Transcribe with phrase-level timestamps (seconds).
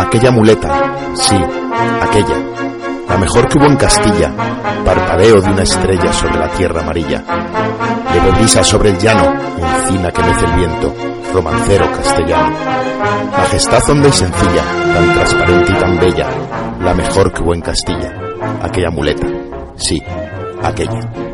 [0.00, 1.36] Aquella muleta, sí,
[2.02, 2.36] aquella,
[3.08, 4.32] la mejor que hubo en Castilla,
[4.84, 10.22] parpadeo de una estrella sobre la tierra amarilla, de brisa sobre el llano, encina que
[10.22, 10.94] mece el viento,
[11.32, 12.56] romancero castellano,
[13.36, 14.62] majestad honda y sencilla,
[14.94, 16.28] tan transparente y tan bella,
[16.80, 18.12] la mejor que hubo en Castilla,
[18.62, 19.26] aquella muleta,
[19.76, 20.02] sí,
[20.62, 21.33] aquella.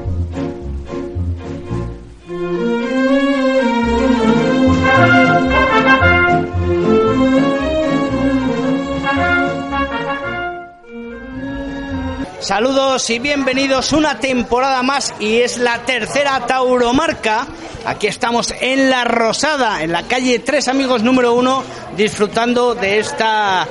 [12.51, 17.47] Saludos y bienvenidos una temporada más y es la tercera Tauromarca.
[17.85, 21.63] Aquí estamos en La Rosada, en la calle Tres Amigos número uno,
[21.97, 23.69] disfrutando de esta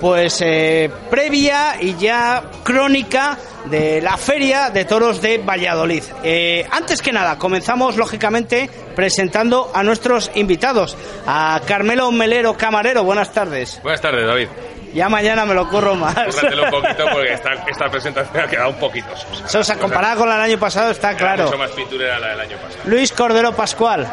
[0.00, 6.04] pues eh, previa y ya crónica de la Feria de Toros de Valladolid.
[6.22, 10.96] Eh, antes que nada, comenzamos lógicamente presentando a nuestros invitados.
[11.26, 13.80] A Carmelo Melero Camarero, buenas tardes.
[13.82, 14.46] Buenas tardes, David.
[14.94, 16.14] Ya mañana me lo corro más.
[16.14, 19.48] Cúrratelo un poquito porque esta, esta presentación ha quedado un poquito sosa.
[19.48, 21.44] Sosa, comparada con la del año pasado, está claro.
[21.44, 22.82] mucho más pinturera la del año pasado.
[22.84, 24.06] Luis Cordero Pascual,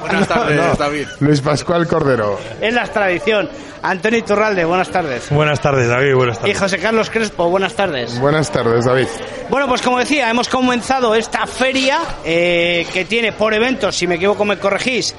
[0.00, 1.08] Buenas tardes, David.
[1.20, 2.38] Luis Pascual Cordero.
[2.60, 3.48] es la tradición.
[3.82, 5.28] Antonio Iturralde, buenas tardes.
[5.30, 6.14] Buenas tardes, David.
[6.14, 6.58] Buenas Y tardes.
[6.58, 8.18] José Carlos Crespo, buenas tardes.
[8.18, 9.06] Buenas tardes, David.
[9.50, 14.14] Bueno, pues como decía, hemos comenzado esta feria eh, que tiene por eventos, si me
[14.14, 15.14] equivoco me corregís,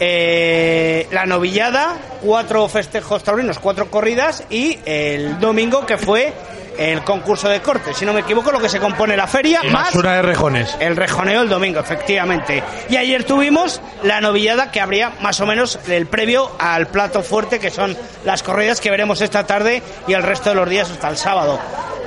[0.00, 1.96] eh, la novillada,
[2.26, 6.32] cuatro festejos taurinos, cuatro corridas y el domingo que fue
[6.78, 7.94] el concurso de corte.
[7.94, 10.76] Si no me equivoco, lo que se compone la feria, Y más una de rejones.
[10.80, 12.62] el rejoneo el domingo, efectivamente.
[12.88, 17.58] Y ayer tuvimos la novillada que habría más o menos el previo al plato fuerte,
[17.58, 21.08] que son las corridas que veremos esta tarde y el resto de los días hasta
[21.08, 21.58] el sábado.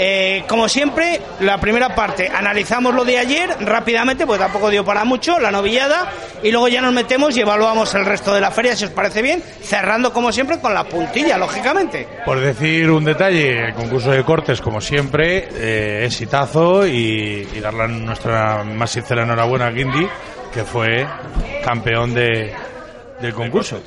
[0.01, 5.03] Eh, como siempre, la primera parte, analizamos lo de ayer rápidamente, porque tampoco dio para
[5.03, 6.09] mucho, la novillada,
[6.41, 9.21] y luego ya nos metemos y evaluamos el resto de la feria, si os parece
[9.21, 12.07] bien, cerrando como siempre con la puntilla, lógicamente.
[12.23, 17.87] Por decir un detalle, el concurso de cortes, como siempre, eh, exitazo y, y darle
[17.87, 20.07] nuestra más sincera enhorabuena a Guindy,
[20.53, 21.07] que fue
[21.63, 22.53] campeón de,
[23.21, 23.81] del concurso.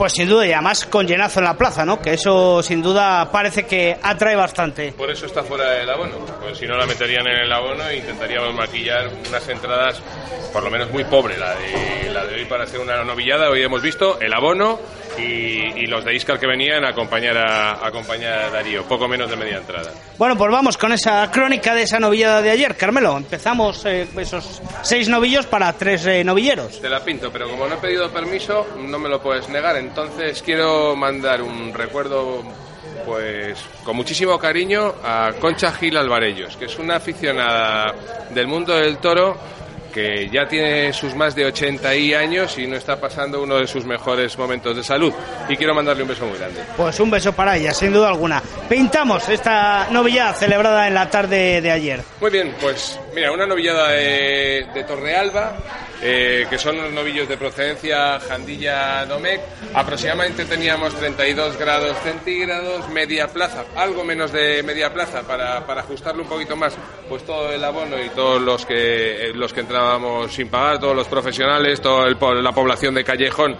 [0.00, 2.00] Pues sin duda, y además con llenazo en la plaza, ¿no?
[2.00, 4.92] Que eso sin duda parece que atrae bastante.
[4.92, 6.16] Por eso está fuera del abono.
[6.40, 10.00] Pues si no la meterían en el abono e intentaríamos maquillar unas entradas
[10.54, 13.50] por lo menos muy pobre la de, la de hoy para hacer una novillada.
[13.50, 14.80] Hoy hemos visto el abono
[15.18, 18.84] y, y los de Iscar que venían a acompañar a, a acompañar a Darío.
[18.84, 19.92] Poco menos de media entrada.
[20.16, 22.74] Bueno, pues vamos con esa crónica de esa novillada de ayer.
[22.74, 26.80] Carmelo, empezamos eh, esos seis novillos para tres eh, novilleros.
[26.80, 29.76] Te la pinto, pero como no he pedido permiso, no me lo puedes negar.
[29.90, 32.44] Entonces quiero mandar un recuerdo,
[33.04, 37.92] pues, con muchísimo cariño a Concha Gil Alvarellos, que es una aficionada
[38.32, 39.36] del mundo del toro
[39.92, 43.66] que ya tiene sus más de 80 y años y no está pasando uno de
[43.66, 45.12] sus mejores momentos de salud.
[45.48, 46.60] Y quiero mandarle un beso muy grande.
[46.76, 48.40] Pues un beso para ella, sin duda alguna.
[48.68, 52.04] Pintamos esta novillada celebrada en la tarde de ayer.
[52.20, 55.56] Muy bien, pues mira, una novillada de, de Torrealba,
[56.02, 59.40] eh, que son unos novillos de procedencia Jandilla Domecq.
[59.74, 66.22] Aproximadamente teníamos 32 grados centígrados, media plaza, algo menos de media plaza para, para ajustarlo
[66.22, 66.76] un poquito más,
[67.08, 70.96] pues todo el abono y todos los que, eh, los que entrábamos sin pagar, todos
[70.96, 73.56] los profesionales, toda la población de Callejón,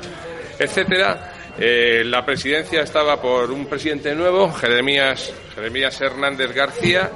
[0.58, 1.39] etcétera.
[1.58, 7.10] Eh, la presidencia estaba por un presidente nuevo, Jeremías, Jeremías Hernández García,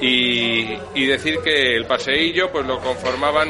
[0.00, 3.48] y, decir que el paseillo pues lo conformaban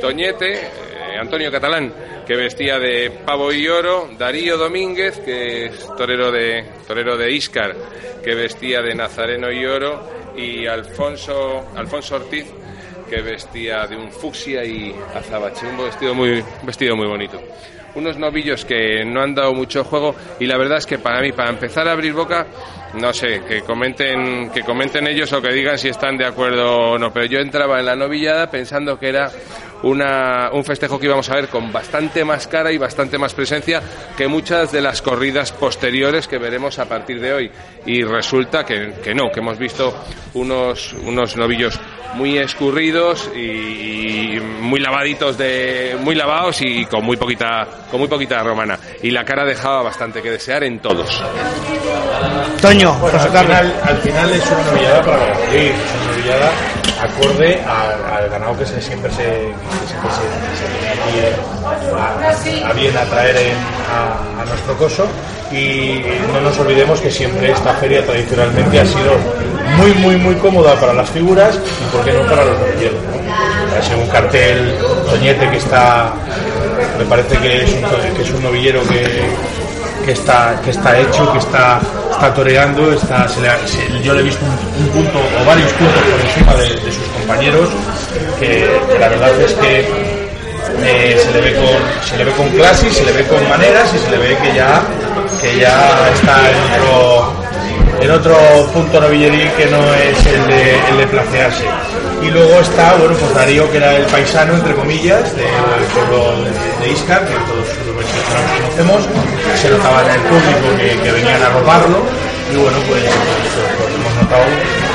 [0.00, 1.92] Toñete, eh, Antonio Catalán,
[2.26, 7.74] que vestía de pavo y oro, Darío Domínguez, que es torero de, torero de Íscar,
[8.22, 12.46] que vestía de nazareno y oro, y Alfonso, Alfonso Ortiz,
[13.08, 17.40] que vestía de un fucsia y azabache, un vestido muy, vestido muy bonito.
[17.96, 21.32] Unos novillos que no han dado mucho juego y la verdad es que para mí,
[21.32, 22.46] para empezar a abrir boca,
[22.94, 26.98] no sé, que comenten, que comenten ellos o que digan si están de acuerdo o
[26.98, 29.30] no, pero yo entraba en la novillada pensando que era
[29.86, 33.80] una, un festejo que íbamos a ver con bastante más cara y bastante más presencia
[34.16, 37.50] que muchas de las corridas posteriores que veremos a partir de hoy.
[37.86, 39.94] Y resulta que, que no, que hemos visto
[40.34, 41.78] unos, unos novillos
[42.14, 48.08] muy escurridos y, y muy lavaditos de muy lavados y con muy poquita con muy
[48.08, 48.78] poquita romana.
[49.02, 51.22] Y la cara dejaba bastante que desear en todos.
[52.60, 56.50] Toño, Bueno, al final, al final es una novillada para Valladolid, es una novillada
[57.06, 60.08] acorde al, ganado que siempre se, que
[61.18, 61.34] eh,
[61.96, 63.56] a, a bien atraer en-
[63.92, 65.06] a, nuestro coso
[65.50, 69.12] y no nos olvidemos que siempre esta feria tradicionalmente ha sido
[69.78, 72.98] muy muy muy cómoda para las figuras y por qué no para los novilleros.
[73.02, 74.02] ¿no?
[74.02, 74.74] Un cartel
[75.10, 76.12] Toñete que está
[76.98, 77.70] me parece que es
[78.16, 79.02] que es un novillero que,
[80.06, 81.80] que está, que está hecho, que está,
[82.12, 83.26] está toreando, está,
[84.04, 87.68] yo le he visto un, un punto o varios puntos por encima de, sus compañeros,
[88.38, 88.70] que,
[89.00, 89.80] la verdad es que
[90.84, 93.92] eh, se, le ve con, se le ve con clase, se le ve con maneras
[93.94, 94.80] y se le ve que ya,
[95.40, 97.32] que ya está en otro,
[98.00, 98.36] en otro
[98.72, 101.64] punto novilleril que no es el de, el de placearse.
[102.22, 106.86] Y luego está, bueno, pues Darío, que era el paisano, entre comillas, del pueblo de,
[106.86, 108.06] de Iscar, que todos los
[108.60, 109.08] conocemos,
[109.60, 111.98] se notaba en el público que, venían a robarlo,
[112.52, 114.44] y bueno, pues, pues, pues hemos notado,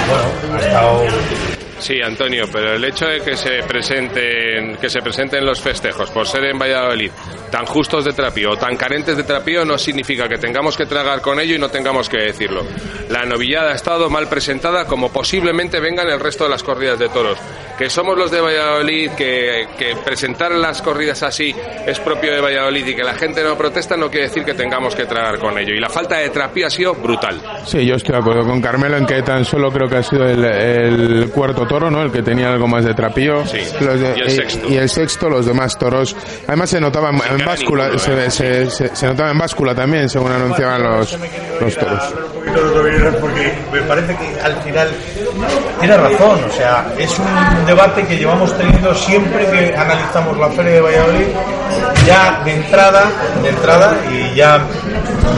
[0.09, 5.43] bueno, ha estado Sí, Antonio, pero el hecho de que se presenten, que se presenten
[5.43, 7.09] los festejos por ser en Valladolid
[7.49, 11.39] tan justos de trapío tan carentes de trapío no significa que tengamos que tragar con
[11.39, 12.63] ello y no tengamos que decirlo.
[13.09, 17.09] La novillada ha estado mal presentada como posiblemente vengan el resto de las corridas de
[17.09, 17.39] toros.
[17.77, 21.53] Que somos los de Valladolid, que, que presentar las corridas así
[21.87, 24.93] es propio de Valladolid y que la gente no protesta no quiere decir que tengamos
[24.95, 25.73] que tragar con ello.
[25.73, 27.41] Y la falta de trapío ha sido brutal.
[27.65, 30.25] Sí, yo estoy de acuerdo con Carmelo en que tan solo creo que ha sido
[30.25, 32.01] el, el cuarto toro, ¿no?
[32.01, 33.45] El que tenía algo más de trapío.
[33.47, 34.67] Sí, Los de- y el sexto.
[34.67, 36.13] y el sexto, los demás toros.
[36.45, 38.29] Además se notaba en, báscula, ninguno, se, eh.
[38.31, 41.17] se- se- se notaba en báscula también, según anunciaban los,
[41.61, 42.13] los toros.
[43.21, 44.89] porque me parece que al final
[45.79, 50.73] tiene razón, o sea, es un debate que llevamos teniendo siempre que analizamos la feria
[50.73, 51.27] de Valladolid,
[52.05, 53.03] ya de entrada,
[53.41, 54.59] de entrada y ya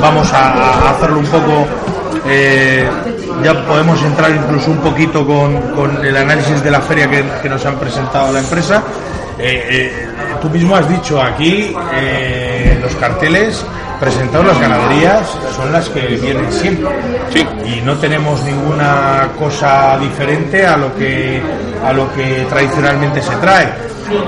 [0.02, 1.68] vamos a, a hacerlo un poco,
[2.28, 2.90] eh,
[3.44, 7.50] ya podemos entrar incluso un poquito con, con el análisis de la feria que, que
[7.50, 8.84] nos han presentado la empresa.
[9.40, 10.08] Eh, eh,
[10.42, 13.66] tú mismo has dicho aquí eh, los carteles
[14.00, 16.90] presentados las ganaderías son las que vienen siempre
[17.32, 17.46] Sí.
[17.66, 21.42] y no tenemos ninguna cosa diferente a lo que
[21.84, 23.74] a lo que tradicionalmente se trae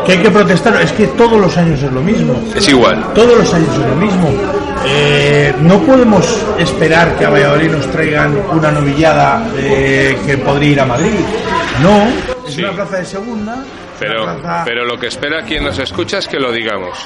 [0.06, 3.14] que hay que protestar es que todos los años es lo mismo Es igual.
[3.14, 4.30] todos los años es lo mismo
[4.88, 6.26] Eh, no podemos
[6.60, 11.10] esperar que a Valladolid nos traigan una novillada eh, que podría ir a Madrid
[11.82, 12.04] no
[12.48, 12.62] es Sí.
[12.64, 13.64] una plaza de segunda
[14.00, 16.98] Pero, plaza, pero lo que espera quien nos escucha es que lo digamos.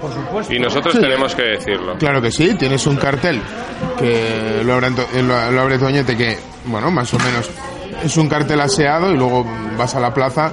[0.00, 1.96] por supuesto Y nosotros tenemos que decirlo.
[1.98, 3.40] Claro que sí, tienes un cartel
[3.98, 6.36] que lo abre, eh, lo, lo abre Toñete que,
[6.66, 7.48] bueno, más o menos
[8.04, 9.46] es un cartel aseado y luego
[9.78, 10.52] vas a la plaza,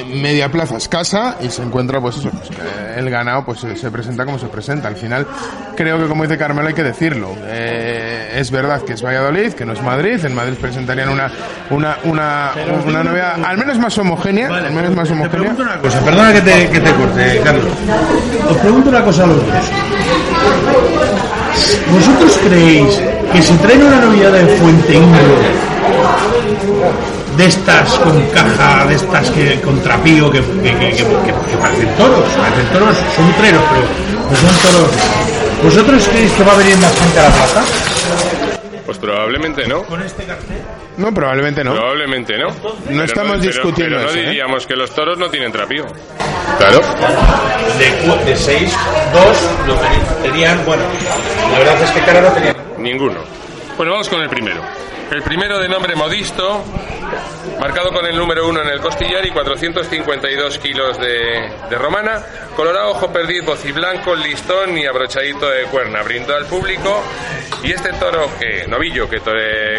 [0.00, 2.50] eh, media plaza escasa y se encuentra pues eso, pues,
[2.96, 4.88] el ganado pues se, se presenta como se presenta.
[4.88, 5.26] Al final
[5.76, 7.34] creo que como dice Carmelo hay que decirlo.
[7.44, 11.30] Eh, es verdad que es Valladolid, que no es Madrid, en Madrid presentarían una
[11.70, 12.50] una una,
[12.86, 15.30] una novedad al menos más homogénea, al menos más Te homogénea.
[15.40, 17.64] pregunto una cosa, perdona que te, que te corte, Carlos.
[18.50, 19.46] Os pregunto una cosa a los dos.
[21.92, 23.00] ¿Vosotros creéis
[23.32, 25.20] que si traen una novillada de Fuente Ingro,
[27.36, 31.88] de estas con caja, de estas que con trapío, que, que, que, que- que parecen
[31.96, 34.90] toros, parecen toros, son treros, pero no son toros.
[35.62, 37.62] ¿Vosotros creéis que va a venir más gente a la plaza
[38.86, 39.82] Pues probablemente no.
[39.82, 40.56] con este cartel?
[40.96, 41.72] No, probablemente no.
[41.74, 42.48] Probablemente no.
[42.86, 44.28] Pero estamos pero- discutiendo pero no eso, ¿eh?
[44.28, 45.86] diríamos que los toros no tienen trapío.
[46.58, 46.80] Claro.
[47.78, 48.72] De, cu- de seis,
[49.12, 50.82] dos lo teni- tenían, bueno,
[51.52, 52.56] la verdad es que cara no tenían.
[52.78, 53.20] Ninguno.
[53.76, 54.60] Bueno, vamos con el primero.
[55.10, 56.64] El primero de nombre Modisto,
[57.58, 62.22] marcado con el número uno en el costillar y 452 kilos de, de romana,
[62.54, 66.02] colorado, ojo perdiz, bociblanco, listón y abrochadito de cuerna.
[66.02, 67.02] Brindó al público
[67.64, 69.20] y este toro, que novillo, que,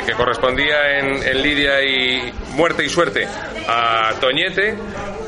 [0.06, 3.26] que correspondía en, en lidia y muerte y suerte
[3.70, 4.76] a Toñete,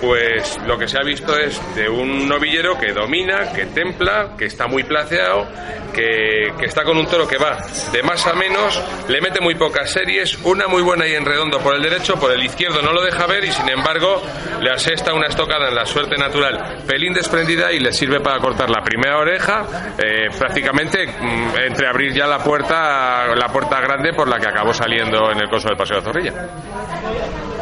[0.04, 4.46] pues lo que se ha visto es de un novillero que domina, que templa, que
[4.46, 5.48] está muy placeado,
[5.94, 7.58] que, que está con un toro que va
[7.94, 11.60] de más a menos, le mete muy pocas series, una muy buena y en redondo
[11.60, 14.22] por el derecho, por el izquierdo no lo deja ver y sin embargo
[14.60, 18.70] le asesta una estocada en la suerte natural, pelín desprendida y le sirve para cortar
[18.70, 24.28] la primera oreja, eh, prácticamente mm, entre abrir ya la puerta, la puerta grande por
[24.28, 27.53] la que acabó saliendo en el coso del Paseo de Zorrilla.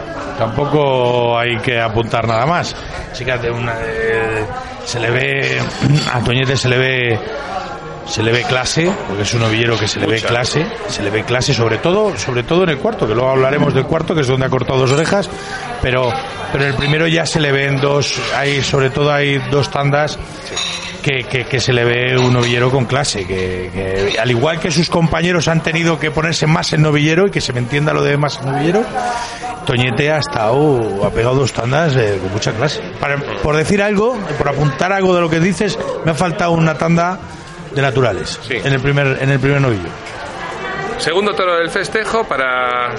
[0.42, 2.76] Tampoco hay que apuntar nada más.
[3.54, 4.44] Una, eh,
[4.84, 5.62] se le ve
[6.12, 7.20] a Toñete se le ve
[8.08, 11.12] se le ve clase, porque es un novillero que se le ve clase, se le
[11.12, 14.22] ve clase sobre todo, sobre todo en el cuarto, que luego hablaremos del cuarto, que
[14.22, 15.30] es donde ha cortado dos orejas,
[15.80, 16.12] pero
[16.52, 20.18] pero en el primero ya se le ven dos, hay sobre todo hay dos tandas
[21.02, 24.72] que, que, que se le ve un novillero con clase, que, que al igual que
[24.72, 28.04] sus compañeros han tenido que ponerse más en novillero y que se me entienda lo
[28.04, 28.84] de más en novillero,
[29.66, 32.82] Toñete ha estado, ha pegado dos tandas eh, con mucha clase.
[33.00, 36.76] Para- por decir algo, por apuntar algo de lo que dices, me ha faltado una
[36.78, 37.20] tanda
[37.74, 38.56] de naturales Sí.
[38.64, 39.88] en el primer en el primer novillo.
[40.98, 42.94] Segundo toro del festejo para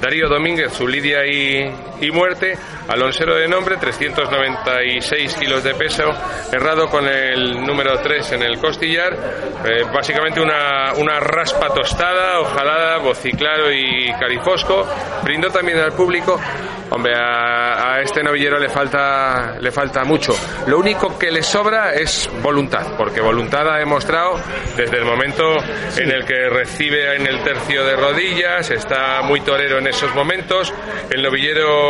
[0.00, 2.56] Darío Domínguez, su lidia y, y muerte,
[2.88, 6.04] alonsero de nombre, 396 kilos de peso,
[6.52, 9.12] errado con el número 3 en el costillar,
[9.64, 14.86] eh, básicamente una, una raspa tostada, ojalada, bociclaro y carifosco,
[15.22, 16.38] brindó también al público.
[16.88, 20.32] Hombre, a, este novillero le falta, le falta mucho.
[20.66, 24.38] Lo único que le sobra es voluntad, porque voluntad ha demostrado
[24.76, 25.56] desde el momento
[25.96, 30.72] en el que recibe en el tercio de rodillas, está muy torero en esos momentos.
[31.10, 31.85] El novillero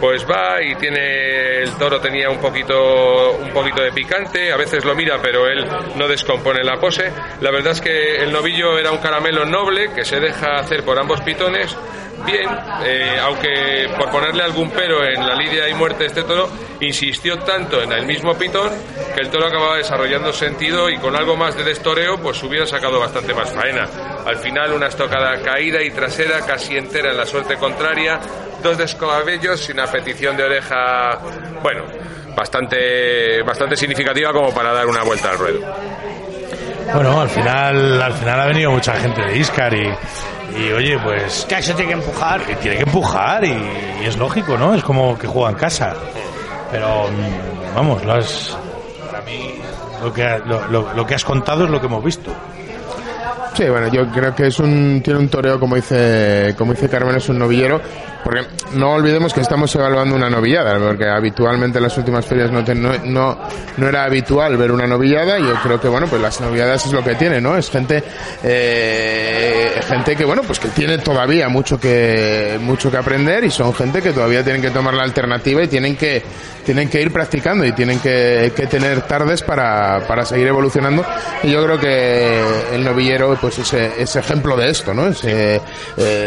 [0.00, 4.84] pues va y tiene el toro tenía un poquito un poquito de picante a veces
[4.84, 7.10] lo mira pero él no descompone la pose.
[7.40, 10.98] La verdad es que el novillo era un caramelo noble que se deja hacer por
[10.98, 11.76] ambos pitones
[12.24, 12.48] bien,
[12.84, 16.48] eh, aunque por ponerle algún pero en la lidia y muerte este toro,
[16.80, 18.70] insistió tanto en el mismo pitón
[19.14, 23.00] que el toro acababa desarrollando sentido y con algo más de destoreo, pues hubiera sacado
[23.00, 23.88] bastante más faena.
[24.24, 28.20] Al final, una estocada caída y trasera casi entera en la suerte contraria,
[28.62, 31.18] dos descabellos y una petición de oreja,
[31.62, 31.84] bueno,
[32.36, 35.60] bastante, bastante significativa como para dar una vuelta al ruedo.
[36.92, 39.88] Bueno, al final, al final ha venido mucha gente de Iscar y,
[40.58, 41.46] y oye, pues.
[41.48, 42.40] Que eso tiene que empujar.
[42.60, 43.56] tiene que empujar y,
[44.04, 44.74] es lógico, ¿no?
[44.74, 45.94] Es como que juega en casa.
[46.70, 48.56] Pero, mm, vamos, lo has,
[49.10, 49.54] para mí,
[50.02, 52.32] lo que, lo, lo que has contado es lo que hemos visto.
[53.56, 57.16] Sí, bueno, yo creo que es un, tiene un toreo, como dice, como dice Carmen,
[57.16, 57.80] es un novillero,
[58.26, 62.64] porque no olvidemos que estamos evaluando una novillada, porque habitualmente en las últimas ferias no,
[63.04, 63.38] no,
[63.76, 66.92] no, era habitual ver una novillada, y yo creo que, bueno, pues las novilladas es
[66.92, 67.56] lo que tiene, ¿no?
[67.56, 68.02] Es gente,
[68.42, 73.72] eh, gente que, bueno, pues que tiene todavía mucho que, mucho que aprender y son
[73.72, 76.20] gente que todavía tienen que tomar la alternativa y tienen que,
[76.64, 81.04] tienen que ir practicando y tienen que, que tener tardes para, para seguir evolucionando.
[81.44, 82.42] Y yo creo que
[82.74, 85.12] el novillero, pues es, ejemplo de esto, ¿no?
[85.22, 85.60] Eh,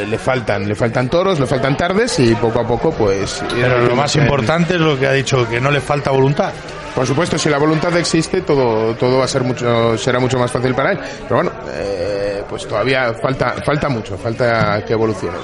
[0.10, 1.89] le faltan, le faltan toros, le faltan tardes
[2.20, 3.44] y poco a poco, pues.
[3.50, 6.54] Pero lo más importante es lo que ha dicho, que no le falta voluntad.
[6.96, 10.52] Por supuesto, si la voluntad existe, todo, todo va a ser mucho, será mucho más
[10.52, 11.00] fácil para él.
[11.24, 15.38] Pero bueno, eh, pues todavía falta, falta mucho, falta que evolucione.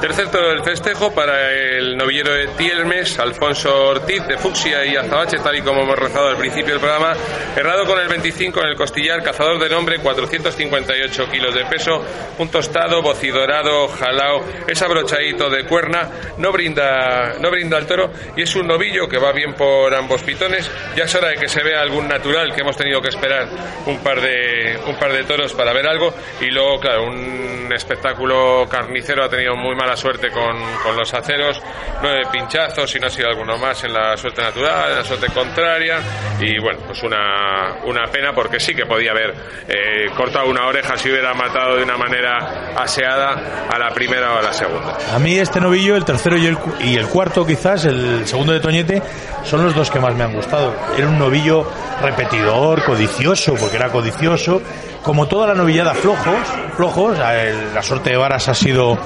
[0.00, 5.36] Tercer toro del festejo para el novillero de Tielmes, Alfonso Ortiz, de Fucsia y Azabache,
[5.40, 7.12] tal y como hemos rezado al principio del programa.
[7.54, 12.02] Errado con el 25 en el costillar, cazador de nombre, 458 kilos de peso,
[12.38, 18.42] un tostado, bocidorado, jalao, es abrochadito de cuerna, no brinda, no brinda al toro y
[18.44, 20.70] es un novillo que va bien por ambos pitones.
[20.96, 23.48] Ya es hora de que se vea algún natural, que hemos tenido que esperar
[23.86, 28.66] un par de, un par de toros para ver algo y luego, claro, un espectáculo
[28.68, 31.62] carnicero ha tenido muy mal la suerte con, con, los aceros,
[32.02, 35.28] nueve pinchazos y no ha sido alguno más en la suerte natural, en la suerte
[35.28, 35.98] contraria
[36.40, 39.34] y bueno, pues una, una pena porque sí que podía haber
[39.68, 44.38] eh, cortado una oreja si hubiera matado de una manera aseada a la primera o
[44.38, 44.98] a la segunda.
[45.14, 48.60] A mí este novillo, el tercero y el, y el cuarto quizás, el segundo de
[48.60, 49.02] Toñete,
[49.44, 50.69] son los dos que más me han gustado.
[50.96, 51.66] Era un novillo
[52.02, 54.60] repetidor, codicioso, porque era codicioso,
[55.02, 56.46] como toda la novillada flojos,
[56.76, 58.98] flojos, la suerte de varas ha sido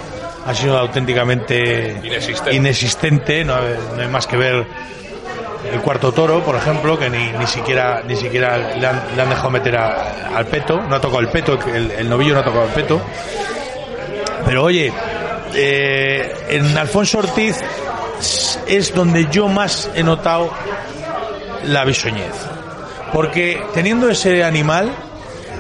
[0.47, 2.00] ha sido auténticamente
[2.52, 4.66] inexistente, no, hay más que ver
[5.73, 9.76] el cuarto toro, por ejemplo, que ni, ni siquiera ni siquiera le han, dejado meter
[9.76, 13.00] al peto, no ha tocado el peto, el, novillo no ha tocado el peto.
[14.44, 14.92] Pero oye,
[15.54, 17.59] eh, en Alfonso Ortiz
[18.66, 20.50] es donde yo más he notado
[21.66, 22.33] la bisoñez.
[23.12, 24.90] Porque teniendo ese animal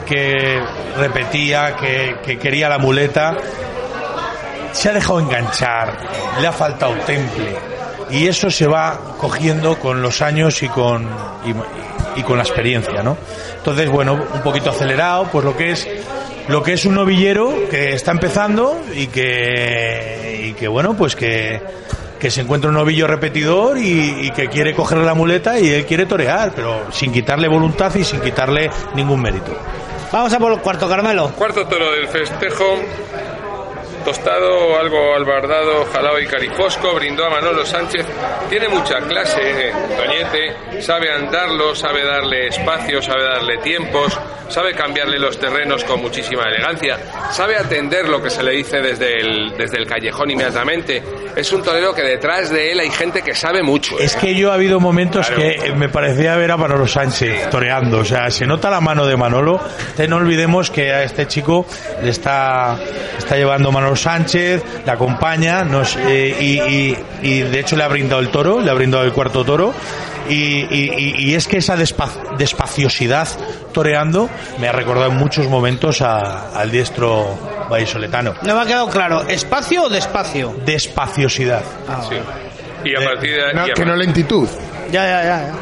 [0.06, 0.60] que
[0.98, 3.36] repetía, que, que quería la muleta,
[4.72, 5.96] se ha dejado enganchar,
[6.40, 7.56] le ha faltado temple
[8.10, 11.08] y eso se va cogiendo con los años y con
[12.16, 13.16] y, con la experiencia, ¿no?
[13.56, 15.88] Entonces, bueno, un poquito acelerado, pues lo que es
[16.46, 21.60] lo que es un novillero que está empezando y que y que bueno, pues que
[22.18, 25.86] que se encuentra un novillo repetidor y, y, que quiere cogerle la muleta y él
[25.86, 29.52] quiere torear, pero sin quitarle voluntad y sin quitarle ningún mérito.
[30.12, 31.32] Vamos a por el cuarto, Carmelo.
[31.36, 32.64] Cuarto toro del festejo
[34.04, 38.06] tostado, algo albardado, jalao y carifosco, brindó a Manolo Sánchez.
[38.48, 44.18] Tiene mucha clase, eh, Toñete, sabe andarlo, sabe darle espacio, sabe darle tiempos,
[44.48, 46.98] sabe cambiarle los terrenos con muchísima elegancia,
[47.30, 51.02] sabe atender lo que se le dice desde el, desde el callejón inmediatamente.
[51.34, 53.98] Es un torero que detrás de él hay gente que sabe mucho.
[53.98, 58.04] Es que yo ha habido momentos que me parecía ver a Manolo Sánchez toreando, o
[58.04, 59.60] sea, se nota la mano de Manolo.
[60.08, 61.66] no olvidemos que a este chico
[62.02, 62.78] le está,
[63.18, 66.96] está llevando Manolo Sánchez, le acompaña nos, eh, y,
[67.28, 69.72] y, de hecho le ha brindado el toro, le ha brindado el cuarto toro
[70.26, 70.34] Y,
[70.70, 73.28] y- y es que esa despa- despaciosidad
[73.74, 78.32] toreando me ha recordado en muchos momentos a- al diestro vallisoletano.
[78.42, 80.56] No me ha quedado claro, ¿espacio o despacio?
[80.64, 81.62] Despaciosidad.
[82.08, 82.16] Sí.
[82.88, 84.48] Y a partir de No, que no lentitud.
[84.90, 85.52] Ya, ya, ya.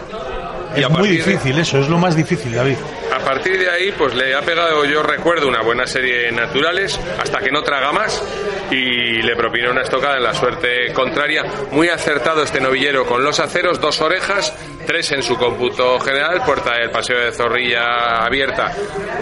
[0.81, 2.77] Es muy de- difícil eso, es lo más difícil, David.
[3.23, 6.99] A partir de ahí, pues le ha pegado, yo recuerdo, una buena serie de naturales,
[7.21, 8.23] hasta que no traga más,
[8.71, 11.45] y le propinó una estocada en la suerte contraria.
[11.71, 14.53] Muy acertado este novillero con los aceros, dos orejas,
[14.87, 18.73] tres en su cómputo general, puerta del paseo de Zorrilla abierta.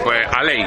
[0.03, 0.65] Pues a ley,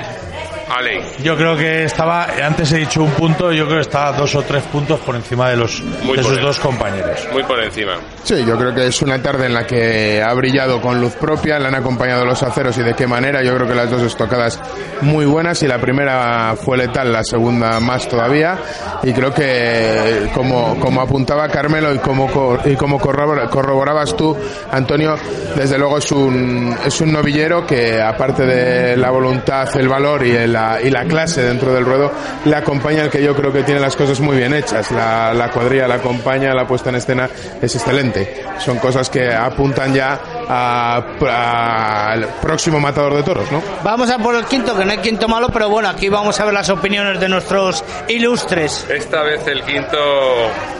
[0.70, 1.00] a ley.
[1.22, 4.42] Yo creo que estaba, antes he dicho un punto, yo creo que estaba dos o
[4.42, 7.26] tres puntos por encima de los Muy de sus dos compañeros.
[7.32, 7.96] Muy por encima.
[8.22, 11.58] Sí, yo creo que es una tarde en la que ha brillado con luz propia,
[11.58, 13.24] le han acompañado los aceros y de qué manera.
[13.43, 14.61] Yo creo que las dos estocadas
[15.00, 18.59] muy buenas y la primera fue letal, la segunda más todavía.
[19.02, 24.37] Y creo que, como, como apuntaba Carmelo y como, y como corrobor- corroborabas tú,
[24.71, 25.14] Antonio,
[25.57, 30.47] desde luego es un, es un novillero que, aparte de la voluntad, el valor y
[30.47, 32.11] la, y la clase dentro del ruedo,
[32.45, 34.90] le acompaña el que yo creo que tiene las cosas muy bien hechas.
[34.90, 37.28] La, la cuadrilla la acompaña, la puesta en escena
[37.61, 38.43] es excelente.
[38.59, 43.62] Son cosas que apuntan ya al próximo matador de toros, ¿no?
[43.82, 46.44] Vamos a por el quinto, que no hay quinto malo, pero bueno, aquí vamos a
[46.44, 48.86] ver las opiniones de nuestros ilustres.
[48.90, 49.98] Esta vez el quinto,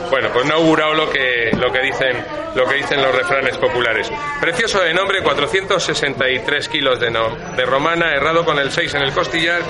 [0.09, 2.17] bueno, pues no ha augurado lo que, lo que dicen,
[2.55, 4.11] lo que dicen los refranes populares.
[4.39, 9.11] Precioso de nombre, 463 kilos de, no- de romana, errado con el 6 en el
[9.13, 9.61] costillar,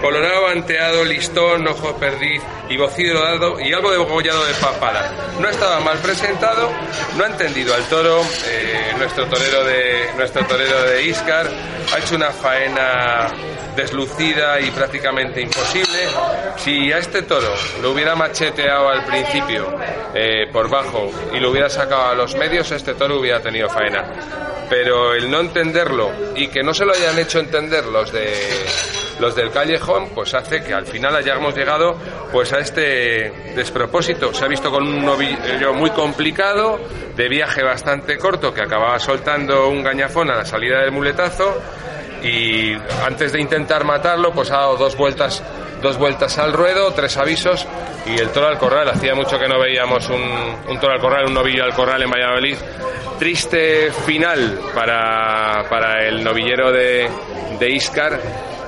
[0.00, 5.12] colorado, anteado, listón, ojo perdiz y bocido dado y algo de de papada.
[5.40, 6.70] No estaba mal presentado,
[7.16, 11.46] no ha entendido al toro, eh, nuestro torero de, nuestro torero de Iscar,
[11.92, 13.32] ha hecho una faena
[13.78, 16.08] deslucida y prácticamente imposible.
[16.56, 19.72] Si a este toro lo hubiera macheteado al principio
[20.14, 24.04] eh, por bajo y lo hubiera sacado a los medios, este toro hubiera tenido faena.
[24.68, 28.34] Pero el no entenderlo y que no se lo hayan hecho entender los de
[29.20, 31.96] los del callejón, pues hace que al final hayamos llegado
[32.30, 34.32] pues a este despropósito.
[34.32, 36.78] Se ha visto con un novillo muy complicado,
[37.16, 41.60] de viaje bastante corto, que acababa soltando un gañafón a la salida del muletazo
[42.22, 45.42] y antes de intentar matarlo pues ha dado dos vueltas
[45.82, 47.66] dos vueltas al ruedo tres avisos
[48.06, 48.88] y el toro al corral.
[48.88, 50.22] Hacía mucho que no veíamos un,
[50.68, 52.56] un toro al corral un novillo al corral en Valladolid.
[53.18, 57.08] Triste final para, para el novillero de,
[57.58, 58.20] de Iscar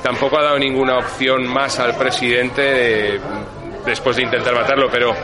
[0.03, 3.21] tampoco ha dado ninguna opción más al presidente eh,
[3.85, 5.15] después de intentar matarlo, pero,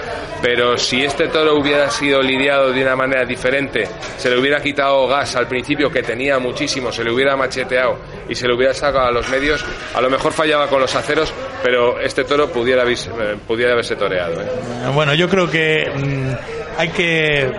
[0.42, 5.06] pero si este toro hubiera sido lidiado de una manera diferente, se le hubiera quitado
[5.06, 9.06] gas al principio, que tenía muchísimo, se le hubiera macheteado y se le hubiera sacado
[9.06, 9.64] a los medios,
[9.94, 14.40] a lo mejor fallaba con los aceros, pero este toro pudiera, eh, pudiera haberse toreado.
[14.40, 14.46] ¿eh?
[14.92, 17.50] Bueno, yo creo que mm, hay que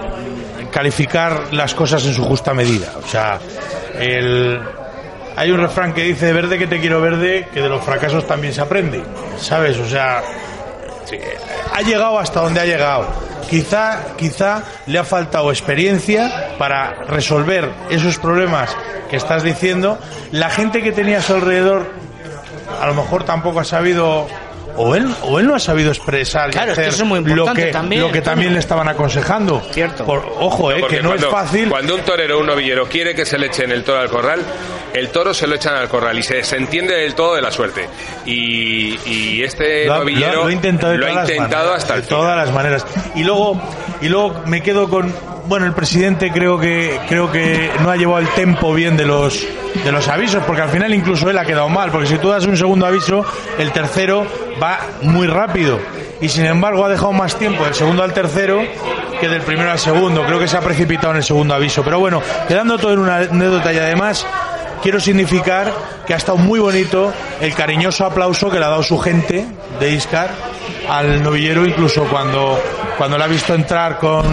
[0.72, 2.94] calificar las cosas en su justa medida.
[3.04, 3.40] O sea,
[4.00, 4.60] el,
[5.36, 8.54] hay un refrán que dice, verde que te quiero verde, que de los fracasos también
[8.54, 9.02] se aprende.
[9.38, 9.78] ¿Sabes?
[9.78, 10.24] O sea,
[11.10, 11.18] sí,
[11.74, 13.08] ha llegado hasta donde ha llegado.
[13.50, 18.76] Quizá, quizá le ha faltado experiencia para resolver esos problemas
[19.10, 19.98] que estás diciendo.
[20.32, 21.86] La gente que tenía a su alrededor
[22.82, 24.28] a lo mejor tampoco ha sabido
[24.76, 27.10] o él o él no ha sabido expresar y Claro, es que hacer eso es
[27.10, 30.06] muy lo importante que también, lo que también le estaban aconsejando Cierto.
[30.06, 33.16] Por- ojo eh, que no cuando, es fácil Cuando un torero o un novillero quiere
[33.16, 34.42] que se le echen el toro al corral,
[34.94, 37.88] el toro se lo echan al corral y se desentiende del todo de la suerte.
[38.26, 42.04] Y, y este lo novillero lo ha- lo intentado, lo ha intentado maneras, hasta el
[42.04, 42.20] final.
[42.20, 43.62] todas las maneras y luego
[44.02, 45.14] y luego me quedo con
[45.48, 49.46] bueno el presidente creo que creo que no ha llevado el tempo bien de los
[49.84, 52.46] de los avisos porque al final incluso él ha quedado mal porque si tú das
[52.46, 53.26] un segundo aviso
[53.58, 54.26] el tercero
[54.62, 55.80] va muy rápido
[56.20, 58.62] y sin embargo ha dejado más tiempo del segundo al tercero
[59.22, 62.00] que del primero al segundo creo que se ha precipitado en el segundo aviso pero
[62.00, 64.28] bueno quedando todo en una anécdota y además
[64.82, 65.74] quiero significar
[66.06, 69.46] que ha estado muy bonito el cariñoso aplauso que le ha dado su gente
[69.80, 70.30] de Iscar
[70.90, 72.60] al novillero, incluso cuando,
[72.98, 74.26] cuando le ha visto entrar con,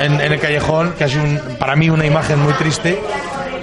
[0.00, 1.24] en, el callejón, que ha sido
[1.58, 3.00] para mí una imagen muy triste,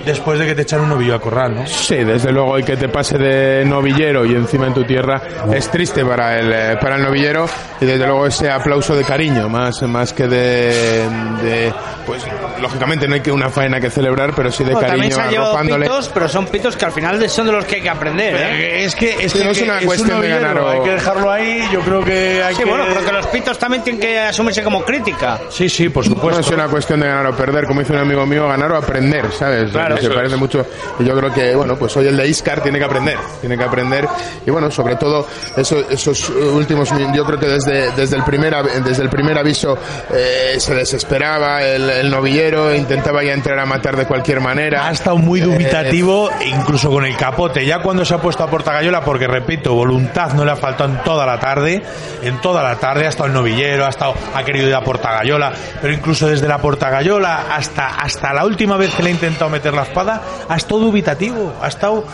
[0.05, 1.67] después de que te echan un novillo a corral, ¿no?
[1.67, 5.21] Sí, desde luego, y que te pase de novillero y encima en tu tierra
[5.53, 7.47] es triste para el, eh, para el novillero
[7.81, 11.07] y desde luego ese aplauso de cariño, más, más que de,
[11.41, 11.73] de,
[12.05, 12.23] pues
[12.61, 15.85] lógicamente no hay que una faena que celebrar, pero sí de Bueno, también cariño arropándole.
[15.85, 18.35] pitos, pero son pitos que al final son de los que hay que aprender.
[18.35, 18.83] ¿eh?
[18.85, 20.91] Es que, es Sí, que no es una cuestión de novillero, ganar o- Hay que
[20.91, 22.69] dejarlo ahí, yo creo que hay Sí, que...
[22.69, 25.39] bueno, pero que los pitos también tienen que asumirse como crítica.
[25.49, 26.41] Sí, sí, por No supuesto.
[26.41, 29.31] es una cuestión de ganar o perder, como dice un amigo mío, ganar o aprender,
[29.31, 29.71] ¿sabes?
[29.71, 30.09] Claro, Claro.
[30.13, 30.39] se parece es.
[30.39, 30.65] mucho.
[30.99, 33.63] Y yo creo que, bueno, pues hoy el de Iscar tiene que aprender, tiene que
[33.63, 34.07] aprender.
[34.45, 35.25] Y bueno, sobre todo
[35.57, 39.77] eso- esos últimos, yo creo que desde, desde, el, primer, desde el primer aviso
[40.13, 44.87] eh, se desesperaba el, el novillero, intentaba ya entrar a matar de cualquier manera.
[44.87, 47.65] Ha estado muy dubitativo, incluso con el capote.
[47.65, 51.03] Ya cuando se ha puesto a Portagayola, porque repito, voluntad no le ha faltado en
[51.03, 51.81] toda la tarde.
[52.23, 55.51] En toda la tarde ha estado el novillero, ha estado, ha querido ir a Portagayola,
[55.81, 59.73] pero incluso desde la Portagayola hasta, hasta la última vez que le ha intentado meter
[59.79, 61.53] la espada, ha estado dubitativo.
[61.61, 62.05] Ha estado,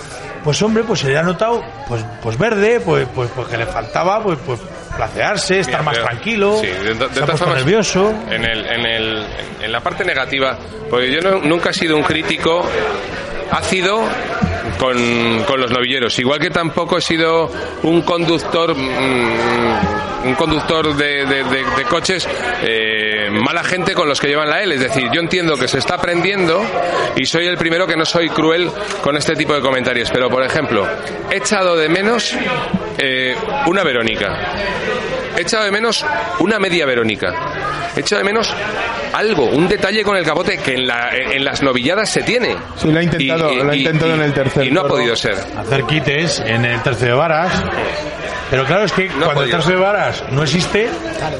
[0.43, 3.65] pues hombre, pues se le ha notado, pues, pues verde, pues, pues, pues que le
[3.65, 4.59] faltaba, pues, pues
[4.95, 6.57] placearse, estar más pero- tranquilo.
[6.61, 8.13] Sí, de, de puesto formas, nervioso.
[8.29, 9.25] En, el, en, el,
[9.61, 10.57] en la parte negativa,
[10.89, 12.63] porque yo no- nunca he sido un crítico
[13.51, 14.01] ácido
[14.79, 17.49] con, con los novilleros, igual que tampoco he sido
[17.83, 22.27] un conductor mm, un conductor de- de coches
[22.63, 25.77] eh, mala gente con los que llevan la L, es decir, yo entiendo que se
[25.77, 26.63] está aprendiendo
[27.15, 28.69] y soy el primero que no soy cruel
[29.03, 30.87] con este tipo de comentarios, pero por ejemplo,
[31.31, 32.35] he echado de menos
[32.97, 33.35] eh,
[33.67, 34.51] una Verónica.
[35.37, 36.05] He echado de menos
[36.39, 37.33] una media Verónica.
[37.95, 38.53] He echado de menos
[39.13, 42.55] algo, un detalle con el capote que en, la- en las novilladas se tiene.
[42.77, 45.35] Sí, lo ha intentado- lo ha intentado en el tercer Y no ha podido ser.
[45.57, 47.51] hacer quites en el tercio de varas.
[48.51, 50.87] Pero claro, es que cuando el tercio de varas no existe,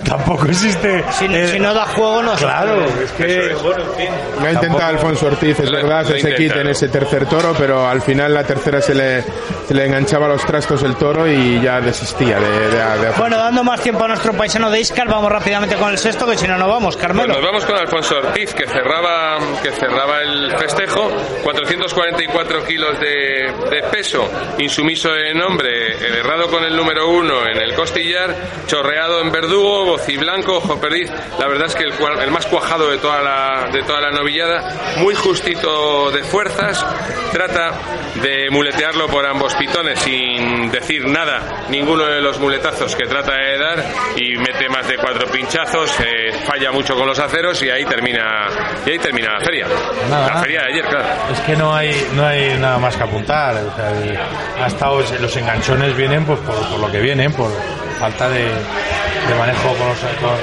[0.05, 1.03] tampoco existe.
[1.12, 4.10] Si, el- si no da juego, no se Claro, es que, bueno, en fin.
[4.41, 7.53] Lo ha intentado Alfonso Ortiz, es Lo- verdad, lo ese quite en ese tercer toro,
[7.58, 9.21] pero al final la tercera se le,
[9.67, 13.10] se le enganchaba a los trastos el toro y ya desistía de, de- de.
[13.19, 16.36] Bueno, dando más tiempo a nuestro paisano de Iscar, vamos rápidamente con el sexto, que
[16.36, 17.28] si no, no vamos, Carmelo.
[17.28, 21.12] Pues nos vamos con Alfonso Ortiz, que cerraba, que cerraba el festejo.
[21.43, 27.76] 444 kilos de, de peso, insumiso en hombre, errado con el número uno en el
[27.76, 31.12] costillar, chorreado en verdugo, bociblanco, ojo perdiz.
[31.38, 31.93] La verdad es que el,
[32.24, 36.84] el más cuajado de toda, la, de toda la novillada, muy justito de fuerzas.
[37.32, 37.71] Trata
[38.15, 43.60] de muletearlo por ambos pitones sin decir nada, ninguno de los muletazos que trata de
[43.60, 43.74] dar
[44.15, 48.47] y mete más de cuatro pinchazos, eh, falla mucho con los aceros y ahí termina
[48.85, 49.67] y ahí termina la feria.
[50.09, 50.33] Nada.
[50.35, 51.05] La feria de ayer, claro.
[51.33, 53.55] Es que no hay, no hay nada más que apuntar.
[53.55, 54.17] O sea, el-
[54.61, 57.51] ha estado, los enganchones vienen pues, por, por lo que vienen, por
[57.99, 60.38] falta de, de manejo con los, con- con-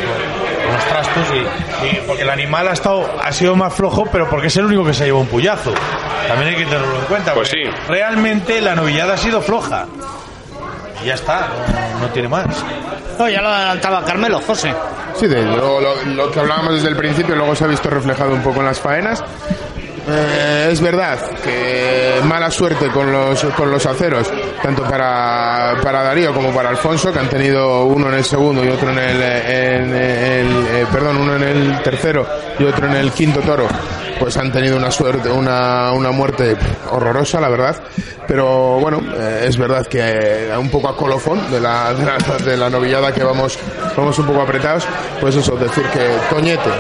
[0.65, 1.25] con los trastos
[1.83, 4.65] y, y porque el animal ha estado ha sido más flojo, pero porque es el
[4.67, 5.73] único que se lleva un puyazo.
[6.29, 7.35] También hay que tenerlo en cuenta.
[7.35, 7.63] Pues sí.
[7.89, 9.87] Realmente la novillada ha sido floja.
[11.03, 11.49] Y ya está,
[11.95, 12.47] no, no tiene más.
[13.19, 14.75] No, ya lo adelantaba Carmelo, José.
[15.19, 18.33] Sí, de lo, lo- lo que hablábamos desde el principio, luego se ha visto reflejado
[18.35, 19.23] un poco en las faenas.
[20.09, 24.29] Eh, es verdad que mala suerte con los, con los aceros,
[24.61, 28.69] tanto para, para Darío como para Alfonso, que han tenido uno en el segundo y
[28.69, 32.27] otro en el, en el- eh, perdón, uno en el tercero
[32.59, 33.69] y otro en el quinto toro.
[34.19, 36.57] Pues han tenido una suerte, una, una muerte
[36.91, 37.77] horrorosa, la verdad.
[38.27, 42.19] Pero bueno, eh, es verdad que eh, un poco a colofón de la, de la,
[42.45, 43.59] de la novillada que vamos,
[43.97, 44.85] vamos un poco apretados.
[45.21, 46.71] Pues eso, decir que Toñete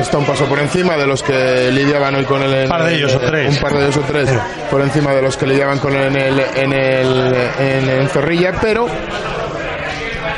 [0.00, 2.84] está un paso por encima de los que lidiaban hoy con él en Un par
[2.84, 3.56] de ellos o tres.
[3.56, 4.30] un par de ellos o tres
[4.70, 8.52] por encima de los que lidiaban con él en el en el en, en Zorrilla
[8.60, 8.86] pero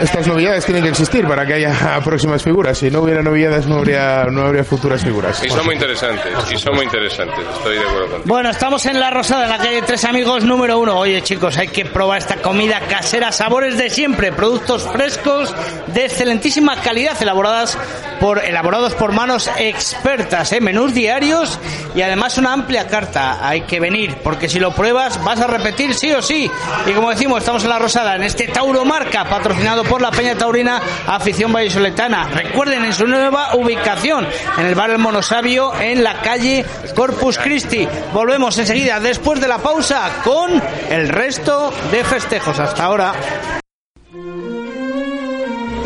[0.03, 3.77] estas novedades tienen que existir para que haya próximas figuras si no hubiera novedades no
[3.77, 7.81] habría no habría futuras figuras Y son muy interesantes, y son muy interesantes, estoy de
[7.81, 8.23] acuerdo contigo.
[8.27, 10.99] Bueno, estamos en La Rosada, en la calle Tres Amigos número uno.
[10.99, 15.55] Oye, chicos, hay que probar esta comida casera, sabores de siempre, productos frescos
[15.89, 17.79] de excelentísima calidad, elaboradas
[18.21, 20.61] por, elaborados por manos expertas, ¿eh?
[20.61, 21.59] menús diarios
[21.95, 23.47] y además una amplia carta.
[23.47, 26.51] Hay que venir, porque si lo pruebas vas a repetir sí o sí.
[26.87, 30.35] Y como decimos, estamos en La Rosada, en este Tauro Marca, patrocinado por la Peña
[30.37, 32.29] Taurina Afición Vallisoletana.
[32.29, 34.27] Recuerden en su nueva ubicación,
[34.59, 37.87] en el bar El Monosabio, en la calle Corpus Christi.
[38.13, 42.59] Volvemos enseguida, después de la pausa, con el resto de festejos.
[42.59, 43.62] Hasta ahora.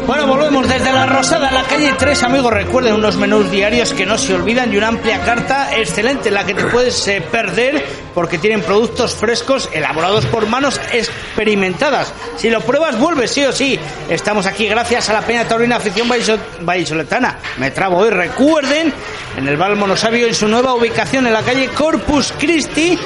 [0.07, 2.53] Bueno, volvemos desde La Rosada, la calle 3, amigos.
[2.53, 6.55] Recuerden unos menús diarios que no se olvidan y una amplia carta excelente, la que
[6.55, 12.15] te puedes eh, perder porque tienen productos frescos elaborados por manos experimentadas.
[12.37, 13.81] Si lo pruebas, vuelves sí o sí.
[14.09, 17.39] Estamos aquí gracias a la Peña Taurina Afición Valliso- Vallisoletana.
[17.59, 18.11] Me trabo hoy.
[18.11, 18.93] Recuerden,
[19.37, 22.97] en el Bar Monosabio, en su nueva ubicación en la calle Corpus Christi.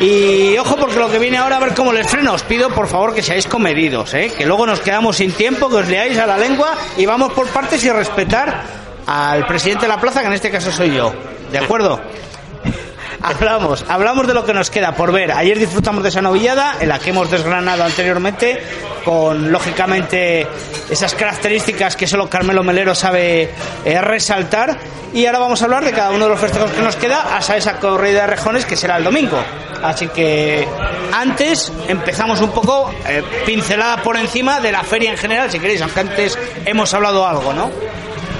[0.00, 2.32] Y ojo porque lo que viene ahora a ver cómo les freno.
[2.32, 4.32] Os pido por favor que seáis comedidos, ¿eh?
[4.36, 7.46] que luego nos quedamos sin tiempo, que os leáis a la lengua y vamos por
[7.48, 8.62] partes y respetar
[9.06, 11.12] al presidente de la plaza, que en este caso soy yo.
[11.52, 12.00] ¿De acuerdo?
[13.22, 15.32] Hablamos, hablamos de lo que nos queda por ver.
[15.32, 18.62] Ayer disfrutamos de esa novillada, en la que hemos desgranado anteriormente,
[19.04, 20.46] con lógicamente
[20.90, 23.50] esas características que solo Carmelo Melero sabe
[23.84, 24.78] eh, resaltar.
[25.12, 27.56] Y ahora vamos a hablar de cada uno de los festejos que nos queda hasta
[27.56, 29.42] esa corrida de rejones que será el domingo.
[29.82, 30.68] Así que
[31.12, 35.82] antes empezamos un poco eh, pincelada por encima de la feria en general, si queréis,
[35.82, 37.70] aunque antes hemos hablado algo, ¿no?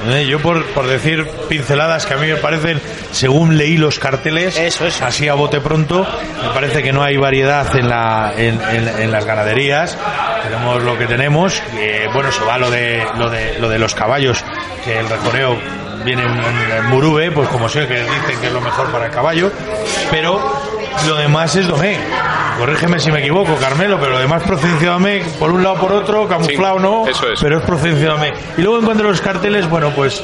[0.08, 2.80] Eh, yo por, por, decir pinceladas que a mí me parecen,
[3.12, 5.04] según leí los carteles, eso, eso.
[5.04, 6.06] así a bote pronto,
[6.42, 9.98] me parece que no hay variedad en, la, en, en, en las ganaderías.
[10.42, 11.60] Tenemos lo que tenemos.
[11.60, 14.42] Que, bueno, se va lo de, lo, de, lo de los caballos,
[14.84, 15.58] que el rejoneo
[16.04, 19.12] viene en, en Murube, pues como sé que dicen que es lo mejor para el
[19.12, 19.52] caballo,
[20.10, 20.40] pero
[21.06, 21.98] lo demás es domé.
[22.58, 26.28] Corrígeme si me equivoco, Carmelo, pero lo demás procedencia de por un lado por otro,
[26.28, 27.40] camuflado sí, no, eso es.
[27.40, 30.22] pero es procedencia de Y luego encuentro los carteles, bueno, pues,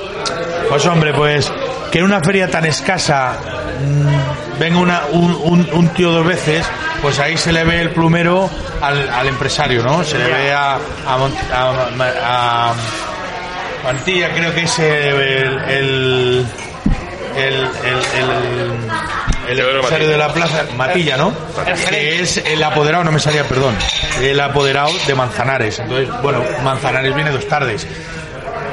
[0.68, 1.50] pues hombre, pues
[1.90, 3.38] que en una feria tan escasa
[3.80, 6.66] mmm, venga una, un, un, un, tío dos veces,
[7.00, 8.50] pues ahí se le ve el plumero
[8.82, 10.04] al, al empresario, ¿no?
[10.04, 10.78] Se le ve a, a,
[11.54, 12.74] a, a
[13.82, 15.20] Mantilla, creo que es el,
[15.70, 16.46] el,
[17.36, 17.54] el,
[18.18, 18.72] el,
[19.48, 21.32] el empresario de la plaza, Matilla, ¿no?
[21.88, 23.74] Que es el apoderado, no me salía, perdón,
[24.20, 25.78] el apoderado de Manzanares.
[25.78, 27.86] Entonces, bueno, Manzanares viene dos tardes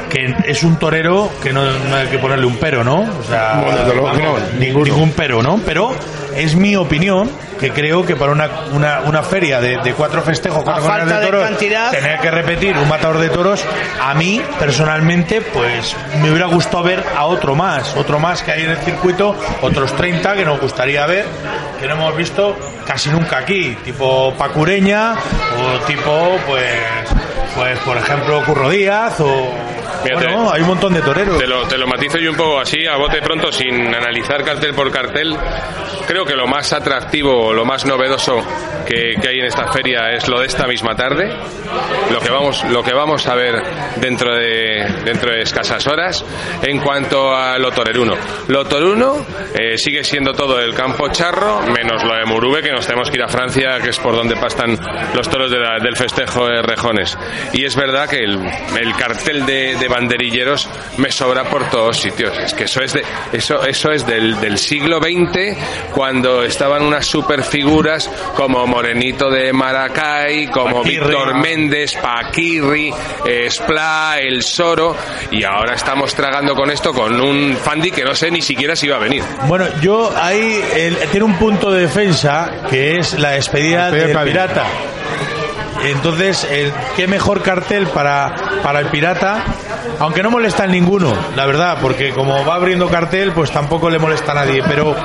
[0.09, 3.01] que es un torero que no, no, hay que ponerle un pero, ¿no?
[3.01, 5.59] O sea, bueno, no, ningún, ningún pero, ¿no?
[5.65, 5.93] Pero
[6.35, 10.63] es mi opinión que creo que para una, una, una feria de, de, cuatro festejos,
[10.63, 11.91] cuatro falta de toros, de cantidad.
[11.91, 13.63] tener que repetir un matador de toros,
[14.01, 18.63] a mí personalmente, pues me hubiera gustado ver a otro más, otro más que hay
[18.63, 21.25] en el circuito, otros 30 que nos gustaría ver,
[21.79, 26.73] que no hemos visto casi nunca aquí, tipo Pacureña o tipo, pues,
[27.55, 29.62] pues por ejemplo, Curro Díaz o
[30.03, 31.37] Fíjate, bueno, hay un montón de toreros.
[31.37, 34.73] Te lo, te lo matizo yo un poco así, a bote pronto, sin analizar cartel
[34.73, 35.35] por cartel.
[36.07, 38.43] Creo que lo más atractivo, lo más novedoso
[38.85, 41.31] que, que, hay en esta feria es lo de esta misma tarde.
[42.11, 43.55] Lo que vamos, lo que vamos a ver
[43.97, 46.25] dentro de, dentro de escasas horas.
[46.61, 48.15] En cuanto a lo toreruno.
[48.47, 49.25] Lo toruno
[49.57, 53.17] eh, sigue siendo todo el campo charro, menos lo de Murube, que nos tenemos que
[53.17, 54.77] ir a Francia, que es por donde pastan
[55.13, 57.17] los toros de la, del festejo de Rejones.
[57.53, 58.39] Y es verdad que el,
[58.79, 62.35] el cartel de, de banderilleros me sobra por todos sitios.
[62.37, 67.05] Es que eso es de eso eso es del, del siglo XX cuando estaban unas
[67.05, 71.07] super figuras como Morenito de Maracay, como Paquirri.
[71.07, 72.91] Víctor Méndez, Paquirri,
[73.25, 74.95] eh, Spla, El Soro
[75.31, 78.87] y ahora estamos tragando con esto con un Fandi que no sé ni siquiera si
[78.87, 79.23] iba a venir.
[79.47, 84.65] Bueno, yo ahí el, tiene un punto de defensa que es la despedida del pirata.
[85.83, 89.43] Entonces, el, ¿qué mejor cartel para, para el pirata?
[89.99, 93.99] Aunque no molesta en ninguno, la verdad, porque como va abriendo cartel, pues tampoco le
[93.99, 94.63] molesta a nadie.
[94.67, 94.95] Pero,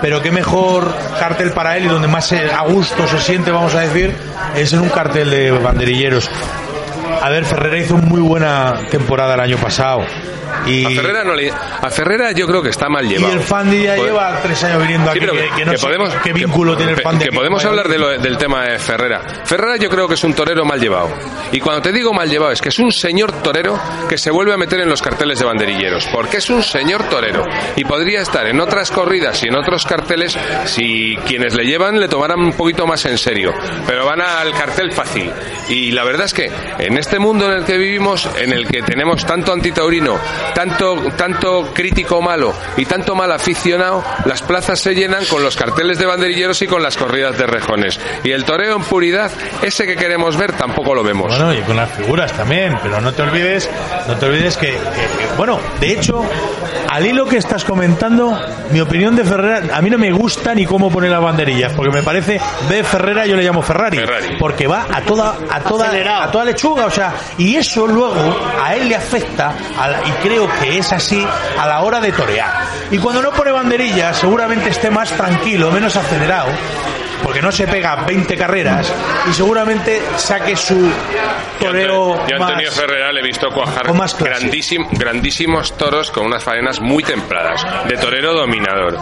[0.00, 3.80] pero qué mejor cartel para él y donde más a gusto se siente, vamos a
[3.80, 4.14] decir,
[4.54, 6.30] es en un cartel de banderilleros.
[7.20, 10.00] A ver, Ferrera hizo muy buena temporada el año pasado.
[10.66, 13.32] Y a Ferrera no le, a Ferrera yo creo que está mal llevado.
[13.32, 15.20] Y el Fandi ya Pod- lleva tres años viniendo aquí.
[15.20, 17.18] Sí, pero que, que no sé podemos, qué vínculo que, tiene el Fandi.
[17.24, 19.20] que aquí podemos hablar de lo- del tema de Ferrera.
[19.44, 21.08] Ferrera yo creo que es un torero mal llevado.
[21.52, 24.52] Y cuando te digo mal llevado es que es un señor torero que se vuelve
[24.54, 26.06] a meter en los carteles de banderilleros.
[26.12, 27.44] Porque es un señor torero.
[27.76, 32.08] Y podría estar en otras corridas y en otros carteles si quienes le llevan le
[32.08, 33.52] tomaran un poquito más en serio.
[33.86, 35.30] Pero van al cartel fácil.
[35.68, 38.82] Y la verdad es que en este mundo en el que vivimos, en el que
[38.82, 40.18] tenemos tanto antitaurino,
[40.54, 45.98] tanto, tanto crítico malo y tanto mal aficionado, las plazas se llenan con los carteles
[45.98, 47.98] de banderilleros y con las corridas de rejones.
[48.24, 49.30] Y el toreo en puridad,
[49.62, 51.28] ese que queremos ver, tampoco lo vemos.
[51.28, 53.68] Bueno, y con las figuras también, pero no te olvides,
[54.08, 56.24] no te olvides que, que- que- bueno, de hecho,
[56.90, 58.38] al hilo que estás comentando,
[58.70, 61.90] mi opinión de Ferrera, a mí no me gusta ni cómo pone las banderillas, porque
[61.92, 64.36] me parece, de Ferrera yo le llamo Ferrari, Ferrari.
[64.38, 66.22] porque va a toda, a toda, Acelerado.
[66.22, 70.10] a toda lechuga, o sea, y eso luego a él le afecta, a la- y
[70.22, 71.26] creo que es así,
[71.58, 72.52] a la hora de torear.
[72.90, 76.50] Y cuando no pone banderillas, seguramente esté más tranquilo, menos acelerado,
[77.22, 78.92] porque no se pega 20 carreras
[79.30, 80.90] y seguramente saque su
[81.58, 82.74] toreo Yo a Antonio más...
[82.80, 87.96] Ferrera le he visto cuajar más grandísim- grandísimos toros con unas faenas muy templadas, de
[87.96, 88.98] torero dominador.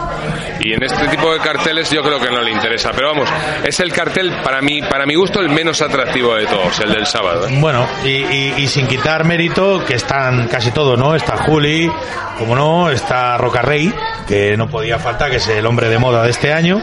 [0.59, 2.91] Y en este tipo de carteles yo creo que no le interesa.
[2.93, 3.29] Pero vamos,
[3.63, 7.05] es el cartel, para mí, para mi gusto, el menos atractivo de todos, el del
[7.05, 7.47] sábado.
[7.47, 7.57] ¿eh?
[7.59, 11.15] Bueno, y, y- y sin quitar mérito, que están casi todos, ¿no?
[11.15, 11.91] Está Juli,
[12.37, 13.93] como no, está Rocarrey,
[14.27, 16.79] que no podía faltar, que es el hombre de moda de este año,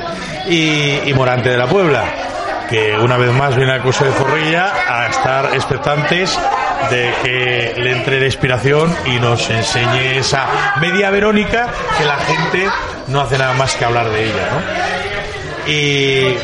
[0.48, 2.04] y, y Morante de la Puebla,
[2.70, 6.38] que una vez más viene al curso de Zorrilla a estar expectantes
[6.88, 10.46] de que le entre la inspiración y nos enseñe esa
[10.80, 12.66] media Verónica que la gente
[13.08, 15.70] no hace nada más que hablar de ella, ¿no?
[15.70, 16.34] Y,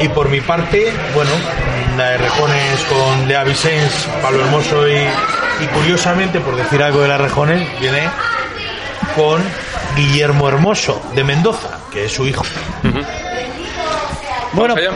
[0.00, 1.32] y por mi parte, bueno,
[1.98, 7.08] la de Rejones con Lea Vicens, Pablo Hermoso y, y curiosamente, por decir algo de
[7.08, 8.08] la Rejones, viene
[9.14, 9.42] con
[9.94, 12.42] Guillermo Hermoso de Mendoza, que es su hijo.
[14.54, 14.90] Bueno, Allá.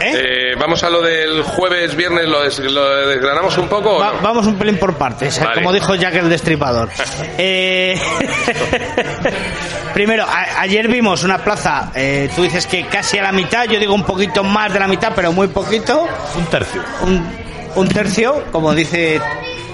[0.00, 0.12] ¿eh?
[0.14, 3.96] Eh, vamos a lo del jueves, viernes, ¿lo, des- lo desgranamos un poco?
[3.96, 4.20] o Va- no?
[4.22, 5.54] vamos un pelín por partes, eh, Vale.
[5.56, 6.88] como dijo Jack el Destripador.
[7.38, 7.98] Eh,
[9.94, 13.78] Primero, a- ayer vimos una plaza, eh, tú dices que casi a la mitad, yo
[13.78, 16.82] digo un poquito más de la mitad, pero muy poquito, Un tercio.
[17.02, 17.26] un,
[17.74, 19.20] un tercio, como dice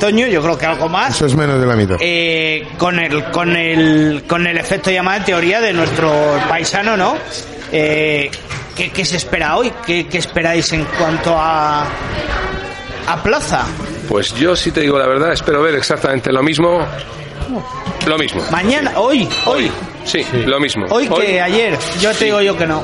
[0.01, 1.15] Toño, yo creo que algo más.
[1.15, 1.97] Eso es menos de la mitad.
[2.01, 6.13] eh, con el con el con el efecto llamada teoría de nuestro
[6.49, 7.17] paisano, ¿no?
[7.73, 8.31] Eh,
[8.77, 9.73] ¿qué, qué se espera hoy?
[9.85, 11.87] ¿Qué, qué esperáis en cuanto a
[13.09, 13.65] a plaza?
[14.09, 16.85] Pues yo sí te digo la verdad, espero ver exactamente lo mismo.
[18.07, 18.41] Lo mismo.
[18.51, 19.71] Mañana, hoy, hoy,
[20.05, 20.87] Sí, lo mismo.
[20.91, 21.77] hoy que ayer.
[22.01, 22.83] Yo te digo yo que no.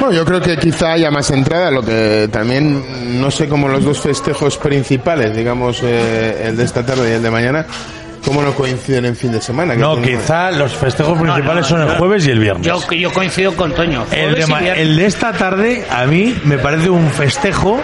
[0.00, 3.82] Bueno, yo creo que quizá haya más entrada, lo que también no sé cómo los
[3.84, 7.66] dos festejos principales, digamos eh, el de esta tarde y el de mañana,
[8.26, 9.74] cómo no coinciden en fin de semana.
[9.76, 12.66] No, quizá los festejos principales no, son el jueves y el viernes.
[12.66, 14.04] Yo, yo coincido con Toño.
[14.10, 17.80] El de, el de esta tarde, a mí me parece un festejo,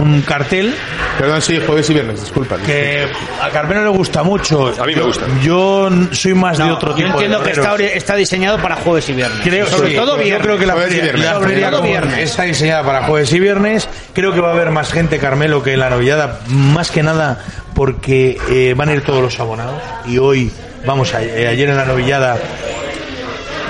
[0.00, 0.74] un cartel
[1.18, 2.56] Perdón, sí, jueves y viernes, disculpa.
[2.58, 3.06] que
[3.42, 4.68] a Carmelo le gusta mucho.
[4.78, 5.26] A mí me Yo- gusta.
[5.42, 8.58] Yo n- soy más de No, otro yo tipo entiendo de que está, está diseñado
[8.58, 9.40] para jueves y viernes.
[9.42, 10.46] Creo, sobre sí, todo yo viernes.
[10.46, 11.24] creo que la Jueves y feria, viernes.
[11.26, 12.18] la Sobre feria todo como viernes.
[12.18, 13.88] está diseñada para jueves y viernes.
[14.12, 17.42] Creo que va a haber más gente, Carmelo, que en la novillada, más que nada
[17.74, 19.80] porque eh, van a ir todos los abonados.
[20.06, 20.50] Y hoy,
[20.84, 22.36] vamos, a- eh, ayer en la novillada,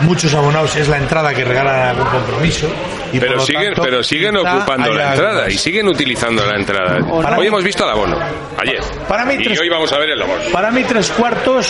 [0.03, 2.67] muchos abonados es la entrada que regalan a algún compromiso.
[3.13, 6.99] Y Pero siguen, tanto, pero siguen ocupando la entrada y siguen utilizando la entrada.
[7.23, 8.19] Para Hoy mí- hemos visto el abono,
[8.59, 8.81] ayer.
[9.09, 10.41] Para mí y tres- hoy vamos a ver el abono.
[10.53, 11.69] Para mí tres cuartos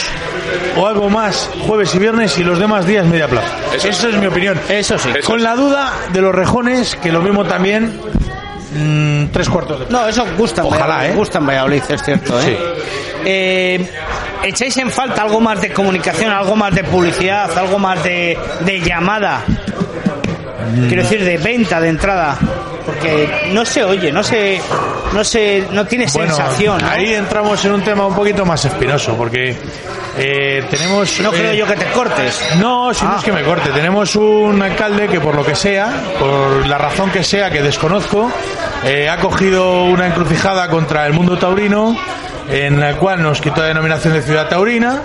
[0.76, 3.48] o algo más jueves y viernes y los demás días media plaza.
[3.74, 4.58] Eso es mi opinión.
[4.68, 5.10] Eso sí.
[5.16, 5.44] Eso Con sí.
[5.44, 8.00] la duda de los rejones, que lo mismo también
[8.74, 11.12] mm, tres cuartos de No, eso gusta Ojalá, ¿eh?
[11.14, 12.38] gusta en Valladolid, es cierto.
[12.40, 12.42] ¿eh?
[12.42, 12.56] Sí.
[13.24, 13.90] Eh,
[14.42, 18.80] ¿Echáis en falta algo más de comunicación, algo más de publicidad, algo más de, de
[18.80, 19.42] llamada?
[20.88, 22.36] Quiero decir, de venta, de entrada.
[22.84, 24.60] Porque no se oye, no se,
[25.12, 26.80] no se, no tiene Bueno, sensación.
[26.80, 26.88] ¿no?
[26.88, 29.56] ahí entramos en un tema un poquito más espinoso, porque
[30.16, 31.18] eh, tenemos...
[31.20, 32.40] No creo eh, yo que te cortes.
[32.60, 33.16] No, si no Ah.
[33.18, 33.70] es que me corte.
[33.70, 38.30] Tenemos un alcalde que por lo que sea, por la razón que sea que desconozco,
[38.84, 41.96] eh, ha cogido una encrucijada contra el mundo taurino,
[42.48, 45.02] en la cual nos quitó la denominación de ciudad taurina.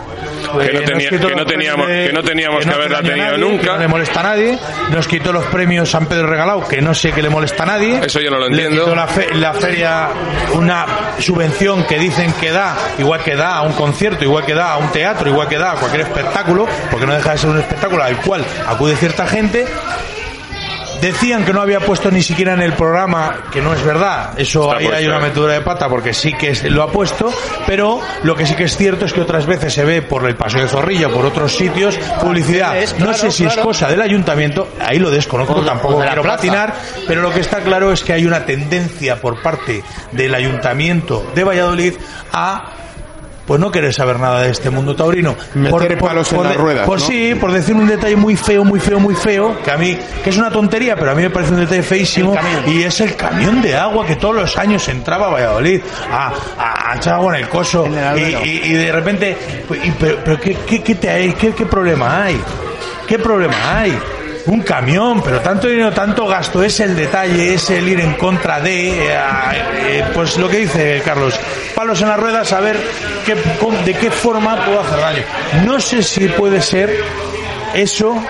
[0.60, 3.38] Que eh, no nos tenía- que no teníamos- que no teníamos que haberla tenido nadie,
[3.38, 3.62] nunca.
[3.64, 4.60] que no le molesta a nadie.
[4.92, 8.00] Nos quitó los premios San Pedro Regalado, que no sé que le molesta a nadie.
[8.06, 8.84] Eso yo no lo Le entiendo.
[8.86, 10.10] quitó la, fe- la feria
[10.54, 10.86] una
[11.20, 14.78] subvención que dicen que da, igual que da a un concierto, igual que da a
[14.78, 18.04] un teatro, igual que da a cualquier espectáculo, porque no deja de ser un espectáculo
[18.04, 19.66] al cual acude cierta gente.
[21.02, 24.34] Decían que no había puesto ni siquiera en el programa, que no es verdad.
[24.38, 25.22] Eso Está ahí hay una ¿eh?
[25.22, 27.34] metedura de pata porque sí que lo ha puesto,
[27.66, 30.36] pero lo que sí que es cierto es que otras veces se ve por el
[30.36, 32.76] Paseo de Zorrilla, por otros sitios, publicidad.
[33.00, 36.38] No sé si es cosa del ayuntamiento, ahí lo desconozco, tampoco quiero plaza.
[36.38, 36.76] patinar,
[37.08, 41.44] pero lo que está claro es que hay una tendencia por parte del ayuntamiento de
[41.44, 41.94] Valladolid
[42.32, 42.66] a
[43.52, 45.36] pues no querer saber nada de este mundo taurino.
[45.56, 47.06] Meter palos en las de- ruedas, por ¿no?
[47.06, 50.30] sí, por decir un detalle muy feo, muy feo, muy feo, que a mí, que
[50.30, 52.34] es una tontería, pero a mí me parece un detalle feísimo,
[52.66, 56.94] y es el camión de agua que todos los años entraba a Valladolid a, a,
[57.14, 58.40] agua en el coso, En el y, albero.
[58.46, 59.38] y- y de repente,
[59.84, 61.34] y- pero, pero ¿qué, qué, qué te hay?
[61.34, 62.40] ¿Qué, ¿Qué problema hay?
[63.06, 64.00] ¿Qué problema hay?
[64.48, 68.60] Un camión, pero tanto dinero, tanto gasto, es el detalle, es el ir en contra
[68.60, 69.20] de, eh,
[69.84, 71.40] eh, pues lo que dice Carlos,
[71.76, 72.78] palos en las ruedas, a ver
[73.26, 73.36] qué,
[73.86, 75.24] de qué forma puedo hacer daño.
[75.66, 77.04] No sé si puede ser
[77.74, 78.22] eso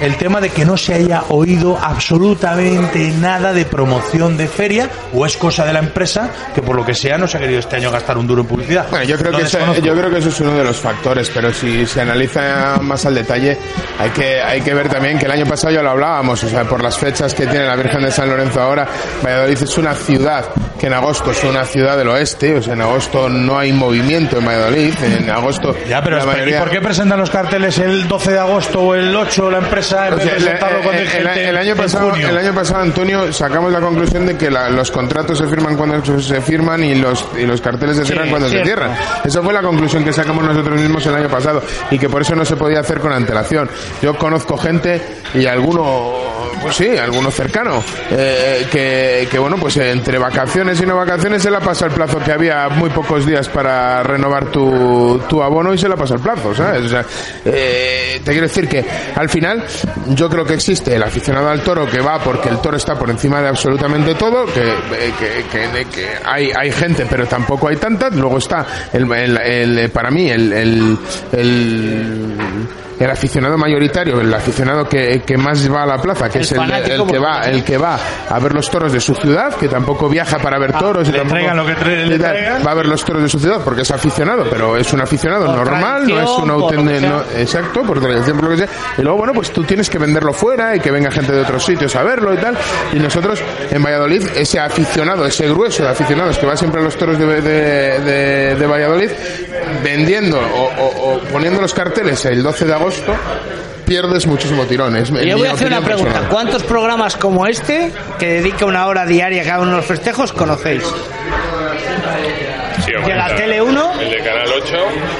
[0.00, 5.26] el tema de que no se haya oído absolutamente nada de promoción de feria o
[5.26, 7.76] es cosa de la empresa que por lo que sea no se ha querido este
[7.76, 8.86] año gastar un duro en publicidad.
[8.90, 11.52] Bueno, yo creo, que ese- yo creo que eso es uno de los factores, pero
[11.52, 13.58] si se analiza más al detalle,
[13.98, 16.64] hay que, hay que ver también que el año pasado ya lo hablábamos, o sea,
[16.64, 18.86] por las fechas que tiene la Virgen de San Lorenzo ahora,
[19.24, 20.44] Valladolid es una ciudad
[20.78, 24.38] que en agosto es una ciudad del oeste, o sea, en agosto no hay movimiento
[24.38, 26.56] en Valladolid, en agosto Ya, pero la espera, mayoría...
[26.56, 29.89] ¿y por qué presentan los carteles el 12 de agosto o el 8 la empresa
[29.92, 32.14] en O vez sea, de el, presentarlo cuando hay el- el- gente el año pasado,
[32.14, 36.20] el año pasado, Antonio, sacamos la conclusión de que la- los contratos se firman cuando
[36.20, 38.66] se firman y los, y los carteles se cierran cuando cierto.
[38.68, 38.96] se cierran.
[39.24, 42.34] Esa fue la conclusión que sacamos nosotros mismos el año pasado y que por eso
[42.34, 43.68] no se podía hacer con antelación.
[44.02, 45.00] Yo conozco gente
[45.34, 50.94] y alguno pues sí, alguno cercano, eh, que, que, bueno, pues entre vacaciones y no
[50.94, 55.42] vacaciones se la pasa el plazo que había muy pocos días para renovar tu, tu
[55.42, 56.84] abono y se la pasa el plazo, ¿sabes?
[56.84, 57.02] O sea,
[57.46, 58.84] eh, te quiero decir que
[59.16, 59.64] al final
[60.08, 63.10] yo creo que existe el aficionado al toro que va porque el toro está por
[63.10, 67.76] encima de absolutamente todo, que, eh, que, que, que hay, hay gente pero tampoco hay
[67.76, 69.38] tantas, luego está el, el,
[69.78, 70.98] el para mí el, el,
[71.32, 72.36] el
[73.00, 76.52] el aficionado mayoritario, el aficionado que, que más va a la plaza, que El es
[76.52, 79.68] el, el que va, el que va a ver los toros de su ciudad, que
[79.68, 81.74] tampoco viaja para ver toros y le tampoco lo que
[82.62, 85.46] va a ver los toros de su ciudad porque es aficionado, pero es un aficionado
[85.46, 88.68] Por normal, no es un auténtico, no- exacto, por tradición, por lo que sea.
[88.98, 91.64] Y luego, bueno, pues tú tienes que venderlo fuera y que venga gente de otros
[91.64, 92.56] sitios a verlo y tal.
[92.92, 93.40] Y nosotros
[93.70, 97.40] en Valladolid, ese aficionado, ese grueso de aficionados que va siempre a los toros de,
[97.40, 99.10] de, de- de Valladolid,
[99.84, 103.14] vendiendo o, o- o poniendo los carteles el 12 de agosto,
[103.86, 104.96] pierdes muchísimo tirón.
[104.96, 106.08] Es mi Yo voy a hacer una pregunta.
[106.10, 106.30] personal.
[106.32, 110.32] ¿Cuántos programas como este, que dedica una hora diaria a cada uno de los festejos,
[110.32, 110.82] conocéis?
[112.84, 114.76] Sí, De la Tele 1, El de Canal 8,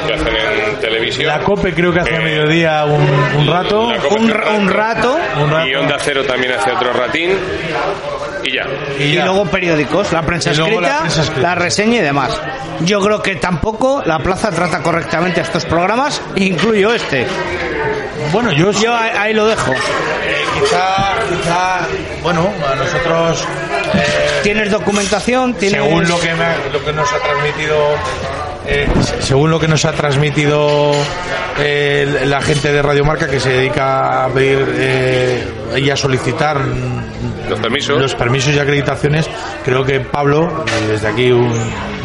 [0.06, 1.26] que hacen en televisión.
[1.28, 3.02] La COPE creo que hace a Eh, mediodía un,
[3.38, 3.82] un rato.
[3.88, 5.66] Un, un rato, Un rato.
[5.68, 7.30] Y Onda Cero también hace otro ratín.
[8.42, 8.66] Y ya.
[8.98, 9.24] y, ya.
[9.26, 11.42] luego periódicos, la prensa, escrita, la prensa escrita.
[11.48, 12.40] la reseña y demás.
[12.80, 17.26] Yo creo que tampoco la plaza trata correctamente a estos programas, incluyo este.
[18.32, 19.72] Bueno, yo, Yo ahí, ahí lo dejo.
[20.54, 21.86] quizá, quizá,
[22.22, 23.44] bueno, a nosotros,
[23.94, 25.82] eh, Tienes documentación, tienes...
[25.82, 27.76] según lo que, me ha- lo que nos ha transmitido,
[28.70, 30.92] eh, se- según lo que nos ha transmitido
[31.58, 34.58] eh, la gente de Radio Marca que se dedica a pedir
[35.74, 36.60] eh, y a solicitar
[37.48, 37.98] Los permisos.
[38.00, 39.28] los permisos y acreditaciones,
[39.64, 41.52] creo que Pablo, desde aquí un,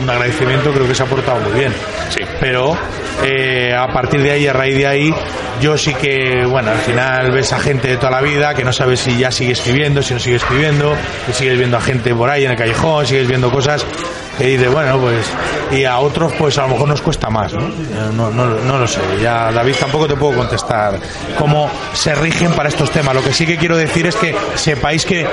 [0.02, 1.74] un agradecimiento, creo que se ha portado muy bien.
[2.10, 2.22] Sí.
[2.40, 2.78] Pero
[3.24, 5.14] eh, a partir de ahí, a raíz de ahí,
[5.62, 8.74] yo sí que, bueno, al final ves a gente de toda la vida que no
[8.74, 10.94] sabes si ya sigue escribiendo, si no sigue escribiendo,
[11.26, 13.86] que sigues viendo a gente por ahí en el callejón, sigues viendo cosas
[14.38, 15.26] que dices, bueno, pues,
[15.72, 17.62] y a otros, pues a lo mejor nos cuesta más, ¿no?
[17.68, 17.72] Eh,
[18.14, 21.00] No, no, no lo sé, ya David tampoco te puedo contestar
[21.40, 23.16] cómo se rigen para estos temas.
[23.16, 25.26] Lo que sí que quiero decir es que sepáis que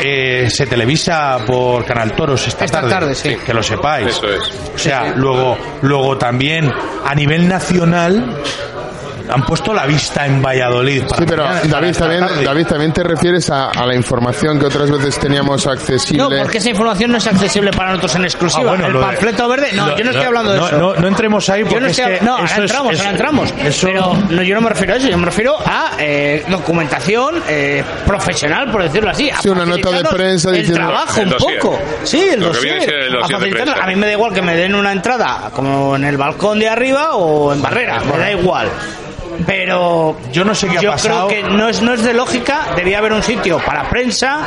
[0.00, 3.36] eh, se televisa por Canal Toros esta, Esta tarde, sí.
[3.44, 4.08] que lo sepáis.
[4.08, 4.52] Eso es.
[4.74, 6.70] O sea, luego, luego también
[7.04, 8.40] a nivel nacional
[9.30, 11.02] han puesto la vista en Valladolid.
[11.04, 12.44] para Sí, pero David también, tarde.
[12.44, 16.22] David, también te refieres a, a la información que otras veces teníamos accesible.
[16.22, 18.62] No, porque esa información no es accesible para nosotros en exclusiva.
[18.64, 20.66] Ah, bueno, el lo de- panfleto verde, no, lo- yo no estoy hablando de no,
[20.66, 20.78] eso.
[20.78, 22.70] No, no entremos ahí porque Yo no es estoy que hab- no, eso ahora es-
[22.70, 23.54] entramos, es- ahora entramos.
[23.64, 27.42] eso- Pero no, yo no me refiero a eso, yo me refiero a eh, documentación
[27.48, 29.30] eh, profesional, por decirlo así.
[29.42, 31.78] Sí, una nota de prensa el diciendo- trabajo El un poco.
[32.04, 32.82] Sí, el dossier.
[33.22, 33.84] A.
[33.84, 36.68] A mí me da igual que me den una entrada como en el balcón de
[36.68, 38.68] arriba o en barrera, me da igual.
[39.46, 41.28] Pero Yo no sé qué ha yo pasado.
[41.28, 44.40] creo que no es, no es de lógica, debía haber un sitio para prensa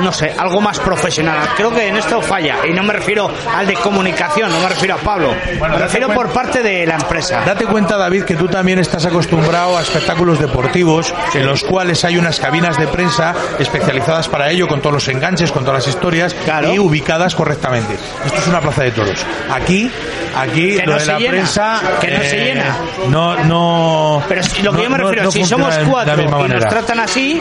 [0.00, 1.36] no sé, algo más profesional.
[1.54, 2.66] Creo que en esto falla.
[2.66, 5.34] Y no me refiero al de comunicación, no me refiero a Pablo.
[5.58, 7.42] Bueno, me refiero por parte de la empresa.
[7.44, 12.16] Date cuenta, David, que tú también estás acostumbrado a espectáculos deportivos en los cuales hay
[12.16, 16.34] unas cabinas de prensa especializadas para ello, con todos los enganches, con todas las historias
[16.34, 16.72] Claro.
[16.72, 17.94] y ubicadas correctamente.
[18.24, 19.24] Esto es una plaza de toros.
[19.50, 19.90] Aquí,
[20.36, 22.76] aquí Que lo no de se la llena, prensa, que no se eh, llena.
[23.08, 24.22] No, no.
[24.28, 27.40] Pero si- lo que no- yo me refiero, si somos cuatro y nos tratan así,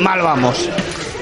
[0.00, 0.68] mal vamos.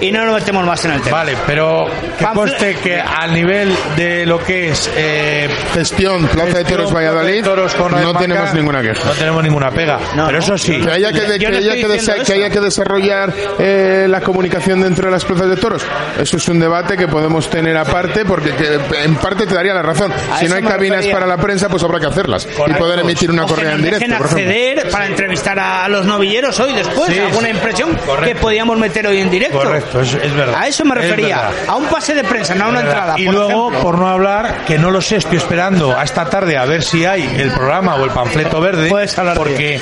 [0.00, 1.18] Y no nos metemos más en el tema.
[1.18, 1.86] Vale, pero
[2.18, 7.42] que conste que al nivel de lo que es eh, Gestión, Plaza de Toros Valladolid,
[7.44, 9.04] Toros con no tenemos ninguna queja.
[9.04, 9.98] No tenemos ninguna pega.
[10.14, 12.32] No, pero eso sí, Que haya que, de- que no haya que, que eso.
[12.32, 15.82] haya que desarrollar eh, la comunicación dentro de las plazas de toros.
[16.20, 19.82] Eso es un debate que podemos tener aparte, porque que, en parte te daría la
[19.82, 20.12] razón.
[20.32, 21.14] A Si no hay cabinas refería.
[21.14, 22.46] para la prensa, pues habrá que hacerlas.
[22.50, 22.78] Y Correcto.
[22.84, 26.58] poder emitir una O que correa en directo, por acceder para entrevistar a los novilleros
[26.60, 27.54] hoy después, Sí, alguna sí.
[27.54, 28.40] impresión que Correcto.
[28.40, 29.58] podíamos meter hoy en directo.
[29.58, 30.54] Correcto, es, es verdad.
[30.56, 33.14] A eso me refería, a un pase de prensa, no a una entrada.
[33.16, 33.80] Y por luego, ejemplo.
[33.80, 37.04] por no hablar, que no lo sé, estoy esperando a esta tarde a ver si
[37.04, 39.80] hay el programa o el panfleto verde, Puedes hablar, porque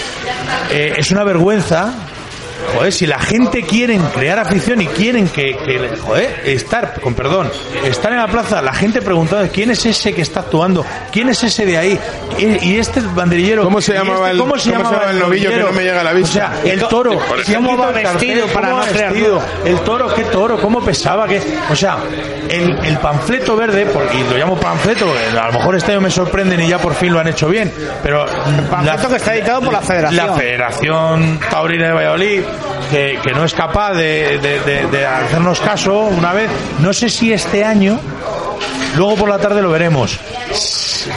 [0.70, 1.92] eh, es una vergüenza.
[2.74, 7.50] Joder, si la gente quieren crear afición y quieren que, que, joder, estar, con perdón,
[7.84, 11.42] estar en la plaza, la gente preguntando quién es ese que está actuando, quién es
[11.42, 11.98] ese de ahí,
[12.38, 13.62] y, y este banderillero.
[13.64, 15.82] ¿Cómo se llamaba el- cómo se cómo se llamaba llama el novillo que no me
[15.84, 16.52] llega a la vista?
[16.60, 17.18] O sea, el toro,
[17.54, 19.12] ¿Cómo va el vestido para no crear
[19.64, 21.40] el toro, qué toro, cómo pesaba, que,
[21.70, 21.98] o sea,
[22.48, 26.00] el, el panfleto verde, por- y lo llamo panfleto, eh, a lo mejor este año
[26.00, 28.26] me sorprenden y ya por fin lo han hecho bien, pero
[28.70, 30.26] panfleto que está editado por la Federación.
[30.26, 32.42] La Federación Taurina de Valladolid,
[32.90, 37.08] que, que no es capaz de, de- de- de hacernos caso una vez, no sé
[37.08, 37.98] si este año,
[38.96, 40.18] luego por la tarde lo veremos.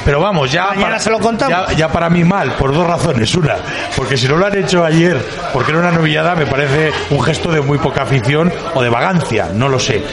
[0.05, 1.67] pero vamos, ya Mañana para, se lo contamos.
[1.69, 3.33] Ya, ya para mí mal, por dos razones.
[3.35, 3.55] Una,
[3.95, 5.17] porque si no lo han hecho ayer,
[5.53, 9.49] porque era una novillada, me parece un gesto de muy poca afición o de vagancia,
[9.53, 10.03] no lo sé.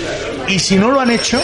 [0.48, 1.40] Y si no lo han hecho,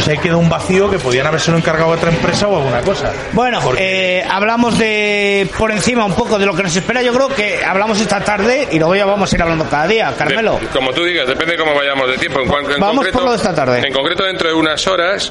[0.00, 3.12] pues ahí queda un vacío que podían habérselo encargado a otra empresa o alguna cosa.
[3.32, 7.02] Bueno, eh, hablamos de por encima un poco de lo que nos espera.
[7.02, 10.14] Yo creo que hablamos esta tarde y luego ya vamos a ir hablando cada día.
[10.16, 10.58] Carmelo.
[10.58, 12.40] De- como tú digas, depende de cómo vayamos de tiempo.
[12.40, 13.82] En, en Vamos concreto, por lo de esta tarde.
[13.86, 15.30] En concreto, dentro de unas horas,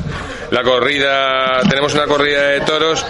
[0.52, 3.04] la corrida, tenemos una corrida de toros,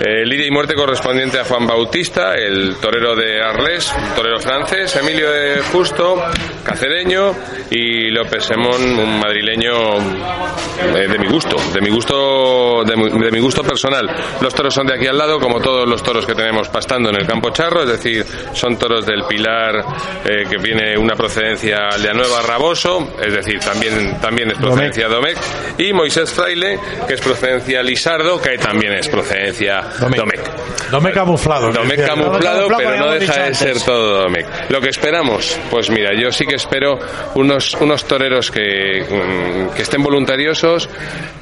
[0.00, 4.94] eh, lidia y muerte correspondiente a Juan Bautista, el torero de Arles, un torero francés,
[4.94, 6.22] Emilio de Justo,
[6.62, 7.34] cacereño,
[7.70, 9.72] y López Semón, un madrileño
[10.94, 14.08] eh, de mi gusto, de mi gusto, de mi, de mi gusto personal.
[14.40, 17.16] Los toros son de aquí al lado, como todos los toros que tenemos pastando en
[17.16, 19.84] el campo charro, es decir, son toros del Pilar,
[20.24, 25.38] eh, que viene una procedencia Nueva Raboso, es decir, también, también es procedencia Domecq,
[25.78, 30.90] y Moisés Fraile, que es procedencia Lisardo, que también es procedencia Domecq.
[30.90, 31.72] Domecq camuflado.
[31.72, 34.70] Domecq camuflado, pero no deja de ser todo Domecq.
[34.70, 36.98] Lo que esperamos, pues mira, yo sí que espero
[37.34, 40.81] unos, unos toreros que, mm, que estén voluntariosos,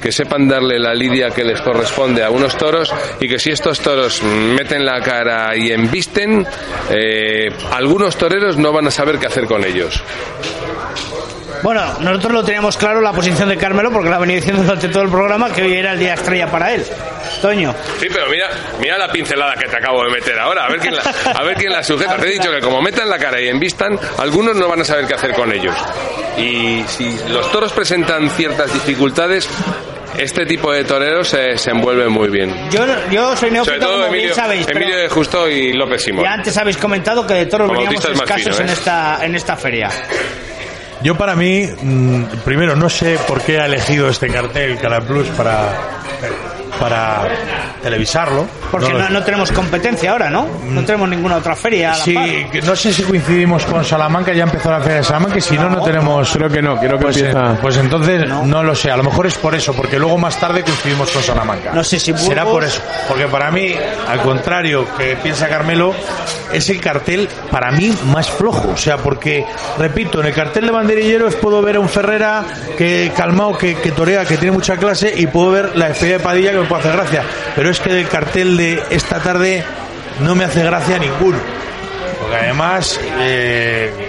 [0.01, 3.79] que sepan darle la lidia que les corresponde a unos toros y que si estos
[3.79, 6.45] toros meten la cara y embisten,
[6.89, 10.01] eh, algunos toreros no van a saber qué hacer con ellos.
[11.63, 15.03] Bueno, nosotros lo teníamos claro la posición de Carmelo porque la venía diciendo durante todo
[15.03, 16.83] el programa que hoy era el día estrella para él.
[17.41, 17.73] Toño.
[17.99, 20.95] Sí, pero mira, mira la pincelada que te acabo de meter ahora, a ver quién
[20.95, 22.17] la, a ver quién la sujeta.
[22.17, 25.07] Te he dicho que como metan la cara y envistan, algunos no van a saber
[25.07, 25.75] qué hacer con ellos.
[26.37, 29.49] Y si los toros presentan ciertas dificultades,
[30.17, 32.53] este tipo de toreros se, se envuelven muy bien.
[32.69, 36.03] Yo, yo soy Sobre neófito, todo como Emilio, bien sabéis, Emilio de Justo y López
[36.03, 36.23] Simón.
[36.23, 38.73] ya antes habéis comentado que de toros Como veníamos escasos fino, en, ¿eh?
[38.73, 39.89] esta, en esta feria.
[41.01, 45.27] Yo para mí, mm, primero, no sé por qué ha elegido este cartel Canal Plus
[45.29, 46.00] para,
[46.81, 47.29] para
[47.83, 48.47] televisarlo.
[48.71, 50.47] Porque No no, no tenemos competencia ahora, ¿no?
[50.69, 51.93] No tenemos ninguna otra feria.
[51.93, 52.63] a la Sí, par.
[52.63, 55.69] no sé si coincidimos con Salamanca, ya empezó la feria de Salamanca, y si no,
[55.69, 56.31] no tenemos...
[56.31, 57.61] Creo que no, creo que Pues, eh, empieza...
[57.61, 58.63] pues entonces no.
[58.63, 61.71] lo sé, a lo mejor es por eso, porque luego más tarde coincidimos con Salamanca.
[61.73, 63.73] No sé si Será por eso, porque para mí,
[64.07, 65.93] al contrario que piensa Carmelo,
[66.53, 69.45] es el cartel para mí más flojo, o sea, porque,
[69.77, 72.43] repito, en el cartel de banderilleros puedo ver a un Ferrera
[72.77, 76.23] que calmado, que, que torea, que tiene mucha clase, y puedo ver la despedida de
[76.23, 77.23] Padilla que me puede hacer gracia,
[77.55, 79.63] pero es que el cartel de esta tarde
[80.19, 81.37] no me hace gracia ninguno,
[82.19, 82.99] porque además...
[83.19, 84.07] eh,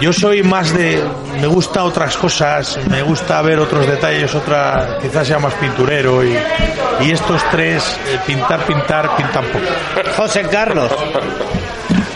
[0.00, 1.00] yo soy más de.
[1.40, 4.98] Me gusta otras cosas, me gusta ver otros detalles, otra.
[5.00, 6.36] Quizás sea más pinturero y,
[7.02, 9.64] y estos tres, eh, pintar, pintar, pintan poco.
[10.16, 10.90] José Carlos.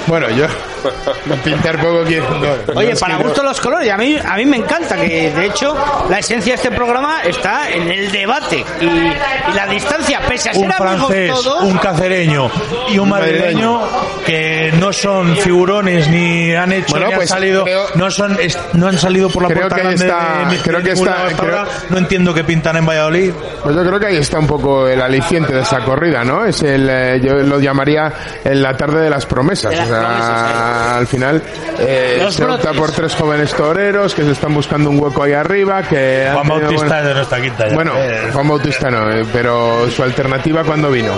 [0.09, 0.46] Bueno, yo...
[1.45, 2.41] Pintar poco no,
[2.74, 3.87] no Oye, para gusto los colores.
[3.87, 5.74] Y a mí, a mí me encanta que, de hecho,
[6.09, 10.55] la esencia de este programa está en el debate y, y la distancia, pese a
[10.55, 11.62] ser Un amigos francés, todos.
[11.64, 12.51] un cacereño
[12.89, 13.80] y un madrileño
[14.24, 18.37] que no son figurones ni han hecho Bueno, ni han pues salido, creo- no son,
[18.41, 20.91] es- no han salido por la Creo puerta que grande está- de- de creo que
[20.93, 21.64] está- creo-.
[21.91, 23.32] No entiendo que pintan en Valladolid.
[23.62, 26.45] Pues yo creo que ahí está un poco el aliciente de esa corrida, ¿no?
[26.45, 28.12] Es el, eh, yo lo llamaría
[28.45, 29.70] en la tarde de las promesas.
[29.70, 31.43] De las o sea, promesas, al final
[31.79, 35.83] eh, se opta por tres jóvenes toreros que se están buscando un hueco ahí arriba,
[35.83, 37.68] que Juan tenido Bautista es de nuestra quinta.
[37.68, 37.74] ya.
[37.74, 41.12] Bueno, Eh, Juan Bautista no, eh, pero su alternativa cuando vino.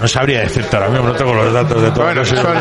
[0.00, 2.04] No sabría decirte ahora mismo, no tengo los datos de todo.
[2.04, 2.54] Bueno, son, son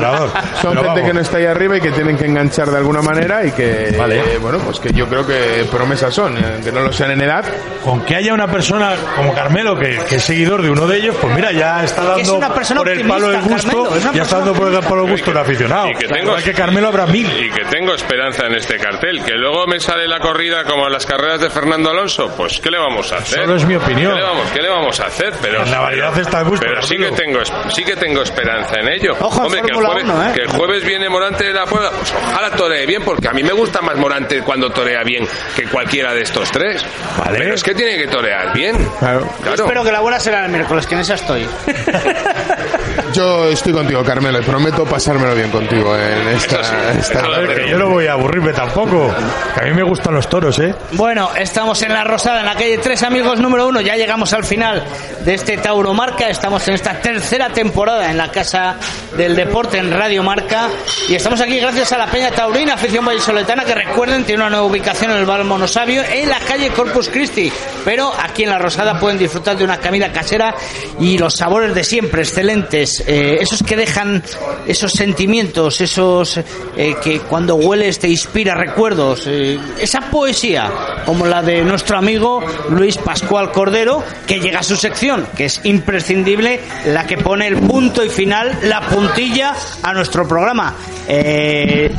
[0.76, 1.02] gente vamos.
[1.02, 3.96] que no está ahí arriba y que tienen que enganchar de alguna manera y que,
[3.98, 4.20] Vale.
[4.20, 7.22] eh, bueno, pues que yo creo que promesas son, eh, que no lo sean en
[7.22, 7.46] edad.
[7.84, 11.16] con que haya una persona como Carmelo que, que es seguidor de uno de ellos,
[11.22, 13.96] pues mira, ya está Que es dando una persona por el palo del gusto, Carmelo,
[13.96, 15.90] es ya está dando por el palo del gusto un aficionado.
[15.90, 17.28] Y que tengo- que Carmelo habrá mil.
[17.40, 19.24] Y que tengo esperanza en este cartel.
[19.24, 22.32] Que luego me sale la corrida como en las carreras de Fernando Alonso.
[22.36, 23.40] Pues, ¿qué le vamos a hacer?
[23.42, 24.14] Solo es mi opinión.
[24.14, 25.34] ¿Qué le vamos, qué le vamos a hacer?
[25.42, 27.16] Pero, la variedad pero- está el gusto, Pero sí que, Carmelo.
[27.28, 29.16] Tengo, sí que tengo esperanza en ello.
[29.20, 30.34] Ojo, Hombre, que el, Fórmula jueves, uno, ¿eh?
[30.34, 31.92] que el jueves viene Morante de la Puebla.
[31.92, 35.64] Pues ojalá toree bien, porque a mí me gusta más Morante cuando torea bien que
[35.66, 36.86] cualquiera de estos tres.
[37.18, 37.38] Vale.
[37.40, 38.78] Pero es que tiene que torear bien.
[39.00, 39.28] Claro.
[39.42, 39.64] Claro.
[39.64, 41.48] Espero que la buena será el miércoles, que en esa estoy.
[43.18, 46.64] Yo estoy contigo, Carmelo, y prometo pasármelo bien contigo en esta...
[46.64, 47.24] Sí, esta-
[47.56, 49.12] que yo no voy a aburrirme tampoco.
[49.56, 50.76] Que a mí me gustan los toros, ¿eh?
[50.92, 53.82] Bueno, estamos en la Rosada, en la calle Tres Amigos número uno.
[53.82, 54.84] Ya llegamos al final
[55.26, 56.30] de este Tauro Marca.
[56.30, 58.76] Estamos en esta tercera temporada en la Casa
[59.18, 60.68] del Deporte en Radio Marca.
[61.10, 64.66] Y estamos aquí gracias a la Peña Taurina, afición vallisoletana, que recuerden, tiene una nueva
[64.68, 67.52] ubicación en el Val Monosabio, en la calle Corpus Christi.
[67.84, 70.54] Pero aquí en la Rosada pueden disfrutar de una comida casera
[71.00, 73.04] y los sabores de siempre, excelentes.
[73.10, 74.22] Eh, esos que dejan
[74.68, 76.38] esos sentimientos, esos
[76.76, 80.70] eh, que cuando hueles te inspira recuerdos, eh, esa poesía
[81.06, 85.62] como la de nuestro amigo Luis Pascual Cordero, que llega a su sección, que es
[85.64, 90.76] imprescindible, la que pone el punto y final, la puntilla a nuestro programa.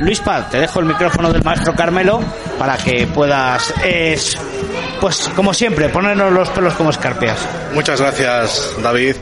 [0.00, 2.20] Luis Paz, te dejo el micrófono del maestro Carmelo
[2.58, 3.72] para que puedas,
[5.00, 7.38] pues como siempre, ponernos los pelos como escarpias.
[7.72, 9.16] Muchas gracias, David.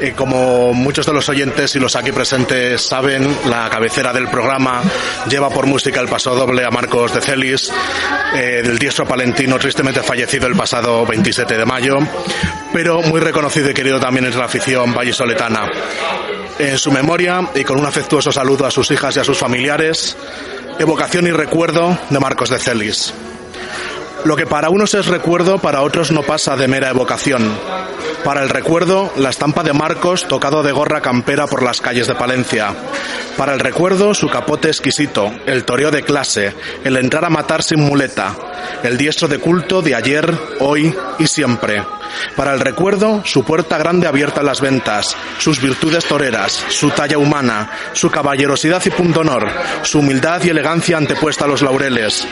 [0.00, 4.82] Eh, como muchos de los oyentes y los aquí presentes saben, la cabecera del programa
[5.28, 7.72] lleva por música el paso doble a Marcos de Celis,
[8.34, 11.98] eh, del diestro palentino tristemente fallecido el pasado 27 de mayo,
[12.72, 15.70] pero muy reconocido y querido también entre la afición vallisoletana.
[16.58, 20.16] En su memoria y con un afectuoso saludo a sus hijas y a sus familiares,
[20.78, 23.12] evocación y recuerdo de Marcos de Celis.
[24.24, 27.52] Lo que para unos es recuerdo, para otros no pasa de mera evocación.
[28.24, 32.14] Para el recuerdo, la estampa de Marcos tocado de gorra campera por las calles de
[32.14, 32.72] Palencia.
[33.36, 36.54] Para el recuerdo, su capote exquisito, el toreo de clase,
[36.84, 38.36] el entrar a matar sin muleta,
[38.84, 41.82] el diestro de culto de ayer, hoy y siempre.
[42.36, 47.18] Para el recuerdo, su puerta grande abierta a las ventas, sus virtudes toreras, su talla
[47.18, 49.48] humana, su caballerosidad y pundonor,
[49.82, 52.26] su humildad y elegancia antepuesta a los laureles.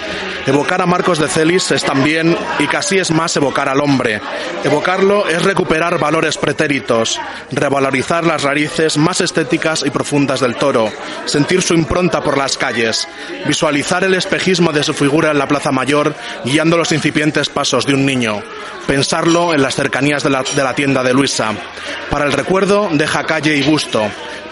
[0.47, 4.21] Evocar a Marcos de Celis es también, y casi es más, evocar al hombre.
[4.65, 7.21] Evocarlo es recuperar valores pretéritos,
[7.51, 10.91] revalorizar las raíces más estéticas y profundas del toro,
[11.27, 13.07] sentir su impronta por las calles,
[13.47, 16.15] visualizar el espejismo de su figura en la Plaza Mayor
[16.45, 18.43] guiando los incipientes pasos de un niño,
[18.87, 21.53] pensarlo en las cercanías de la, tienda de Luisa.
[22.11, 24.03] Para el recuerdo deja calle y gusto.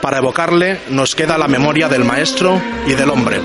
[0.01, 3.41] Para evocarle nos queda la memoria del maestro y del hombre.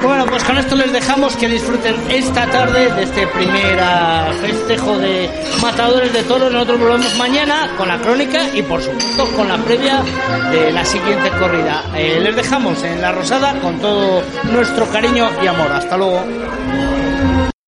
[0.00, 4.96] Bueno, pues con esto les dejamos que disfruten esta tarde de este primer ah, festejo
[4.98, 5.28] de
[5.60, 6.52] matadores de toros.
[6.52, 10.04] Nosotros volvemos mañana con la crónica y por supuesto con la previa
[10.52, 11.82] de la siguiente corrida.
[11.96, 15.72] Eh, les dejamos en la Rosada con todo nuestro cariño y amor.
[15.72, 16.24] Hasta luego.